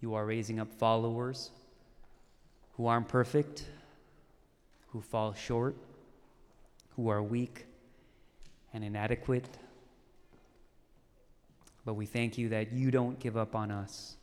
you 0.00 0.14
are 0.14 0.26
raising 0.26 0.58
up 0.58 0.72
followers 0.72 1.50
who 2.76 2.86
aren't 2.86 3.08
perfect, 3.08 3.64
who 4.88 5.00
fall 5.00 5.32
short, 5.34 5.76
who 6.96 7.08
are 7.08 7.22
weak 7.22 7.66
and 8.74 8.82
inadequate. 8.82 9.48
But 11.84 11.94
we 11.94 12.06
thank 12.06 12.36
you 12.36 12.48
that 12.48 12.72
you 12.72 12.90
don't 12.90 13.20
give 13.20 13.36
up 13.36 13.54
on 13.54 13.70
us. 13.70 14.16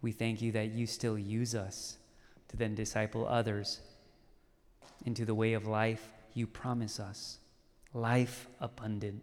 We 0.00 0.12
thank 0.12 0.40
you 0.40 0.52
that 0.52 0.70
you 0.70 0.86
still 0.86 1.18
use 1.18 1.54
us 1.56 1.98
to 2.48 2.56
then 2.56 2.76
disciple 2.76 3.26
others 3.26 3.80
into 5.04 5.24
the 5.24 5.34
way 5.34 5.54
of 5.54 5.66
life 5.66 6.12
you 6.32 6.46
promise 6.46 7.00
us 7.00 7.38
life 7.92 8.46
abundant. 8.60 9.22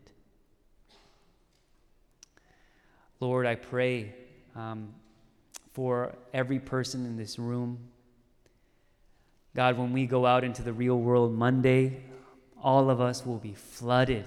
Lord, 3.19 3.45
I 3.45 3.55
pray 3.55 4.13
um, 4.55 4.93
for 5.73 6.15
every 6.33 6.59
person 6.59 7.05
in 7.05 7.17
this 7.17 7.39
room. 7.39 7.79
God, 9.55 9.77
when 9.77 9.93
we 9.93 10.05
go 10.05 10.25
out 10.25 10.43
into 10.43 10.61
the 10.61 10.73
real 10.73 10.99
world 10.99 11.33
Monday, 11.33 12.03
all 12.61 12.89
of 12.89 12.99
us 12.99 13.25
will 13.25 13.37
be 13.37 13.53
flooded 13.53 14.25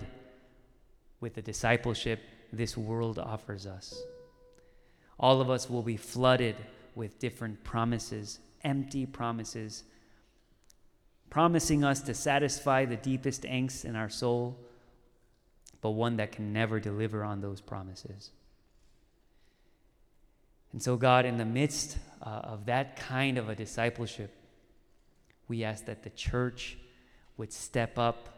with 1.20 1.34
the 1.34 1.43
discipleship 1.43 2.20
this 2.53 2.76
world 2.76 3.18
offers 3.18 3.66
us. 3.66 4.01
All 5.20 5.41
of 5.41 5.51
us 5.51 5.68
will 5.68 5.82
be 5.82 5.97
flooded 5.97 6.57
with 6.95 7.18
different 7.18 7.62
promises, 7.64 8.39
empty 8.64 9.05
promises 9.05 9.84
promising 11.31 11.85
us 11.85 12.01
to 12.03 12.14
satisfy 12.14 12.85
the 12.85 12.97
deepest 12.97 13.43
angst 13.43 13.85
in 13.85 13.97
our 13.97 14.09
soul, 14.09 14.57
but 15.81 15.91
one 15.91 16.16
that 16.16 16.33
can 16.33 16.53
never 16.53 16.81
deliver 16.81 17.22
on 17.22 17.41
those 17.41 17.61
promises. 17.61 18.31
And 20.72 20.83
so, 20.83 20.97
God, 20.97 21.24
in 21.24 21.39
the 21.39 21.45
midst 21.45 21.99
uh, 22.22 22.29
of 22.29 22.66
that 22.66 22.97
kind 22.97 23.39
of 23.39 23.49
a 23.49 23.55
discipleship, 23.55 24.35
we 25.49 25.64
ask 25.64 25.87
that 25.87 26.03
the 26.03 26.11
church 26.11 26.76
would 27.37 27.53
step 27.53 27.99
up 27.99 28.29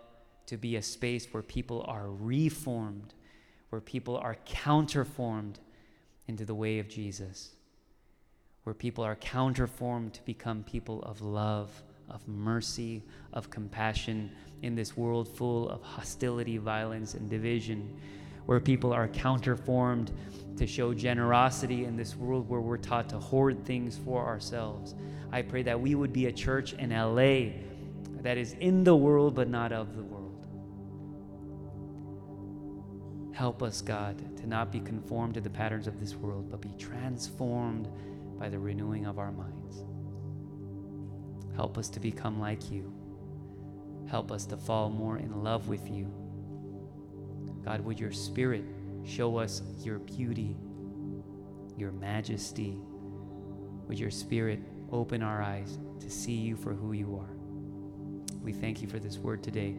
to 0.46 0.56
be 0.56 0.76
a 0.76 0.82
space 0.82 1.26
where 1.32 1.42
people 1.42 1.84
are 1.88 2.08
reformed, 2.08 3.14
where 3.70 3.80
people 3.80 4.16
are 4.16 4.36
counterformed 4.46 5.56
into 6.28 6.44
the 6.44 6.54
way 6.54 6.78
of 6.78 6.88
Jesus, 6.88 7.50
where 8.64 8.74
people 8.74 9.02
are 9.02 9.16
counterformed 9.16 10.12
to 10.12 10.24
become 10.24 10.62
people 10.62 11.02
of 11.02 11.20
love 11.20 11.82
of 12.10 12.26
mercy, 12.28 13.02
of 13.32 13.50
compassion 13.50 14.30
in 14.62 14.74
this 14.74 14.96
world 14.96 15.28
full 15.28 15.68
of 15.70 15.82
hostility, 15.82 16.58
violence, 16.58 17.14
and 17.14 17.30
division, 17.30 17.96
where 18.46 18.60
people 18.60 18.92
are 18.92 19.08
counterformed 19.08 20.10
to 20.56 20.66
show 20.66 20.92
generosity 20.92 21.84
in 21.84 21.96
this 21.96 22.16
world 22.16 22.48
where 22.48 22.60
we're 22.60 22.76
taught 22.76 23.08
to 23.08 23.18
hoard 23.18 23.64
things 23.64 23.98
for 24.04 24.26
ourselves. 24.26 24.94
I 25.32 25.42
pray 25.42 25.62
that 25.62 25.80
we 25.80 25.94
would 25.94 26.12
be 26.12 26.26
a 26.26 26.32
church 26.32 26.72
in 26.74 26.90
LA 26.90 27.52
that 28.22 28.36
is 28.36 28.54
in 28.54 28.84
the 28.84 28.94
world 28.94 29.34
but 29.34 29.48
not 29.48 29.72
of 29.72 29.96
the 29.96 30.02
world. 30.02 30.46
Help 33.32 33.62
us, 33.62 33.80
God, 33.80 34.36
to 34.36 34.46
not 34.46 34.70
be 34.70 34.80
conformed 34.80 35.34
to 35.34 35.40
the 35.40 35.48
patterns 35.48 35.86
of 35.86 35.98
this 35.98 36.14
world, 36.14 36.50
but 36.50 36.60
be 36.60 36.74
transformed 36.78 37.88
by 38.38 38.48
the 38.50 38.58
renewing 38.58 39.06
of 39.06 39.18
our 39.18 39.32
minds. 39.32 39.59
Help 41.60 41.76
us 41.76 41.90
to 41.90 42.00
become 42.00 42.40
like 42.40 42.70
you. 42.70 42.90
Help 44.08 44.32
us 44.32 44.46
to 44.46 44.56
fall 44.56 44.88
more 44.88 45.18
in 45.18 45.44
love 45.44 45.68
with 45.68 45.90
you. 45.90 46.10
God, 47.62 47.82
would 47.82 48.00
your 48.00 48.12
spirit 48.12 48.64
show 49.04 49.36
us 49.36 49.60
your 49.80 49.98
beauty, 49.98 50.56
your 51.76 51.92
majesty? 51.92 52.80
Would 53.86 53.98
your 53.98 54.10
spirit 54.10 54.60
open 54.90 55.22
our 55.22 55.42
eyes 55.42 55.78
to 56.00 56.08
see 56.08 56.32
you 56.32 56.56
for 56.56 56.72
who 56.72 56.92
you 56.92 57.14
are? 57.22 57.36
We 58.42 58.54
thank 58.54 58.80
you 58.80 58.88
for 58.88 58.98
this 58.98 59.18
word 59.18 59.42
today. 59.42 59.76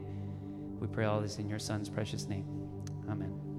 We 0.79 0.85
pray 0.85 1.05
all 1.05 1.19
this 1.19 1.39
in 1.39 1.49
your 1.49 1.57
Son's 1.57 1.89
precious 1.89 2.27
name. 2.27 2.45
Amen. 3.09 3.50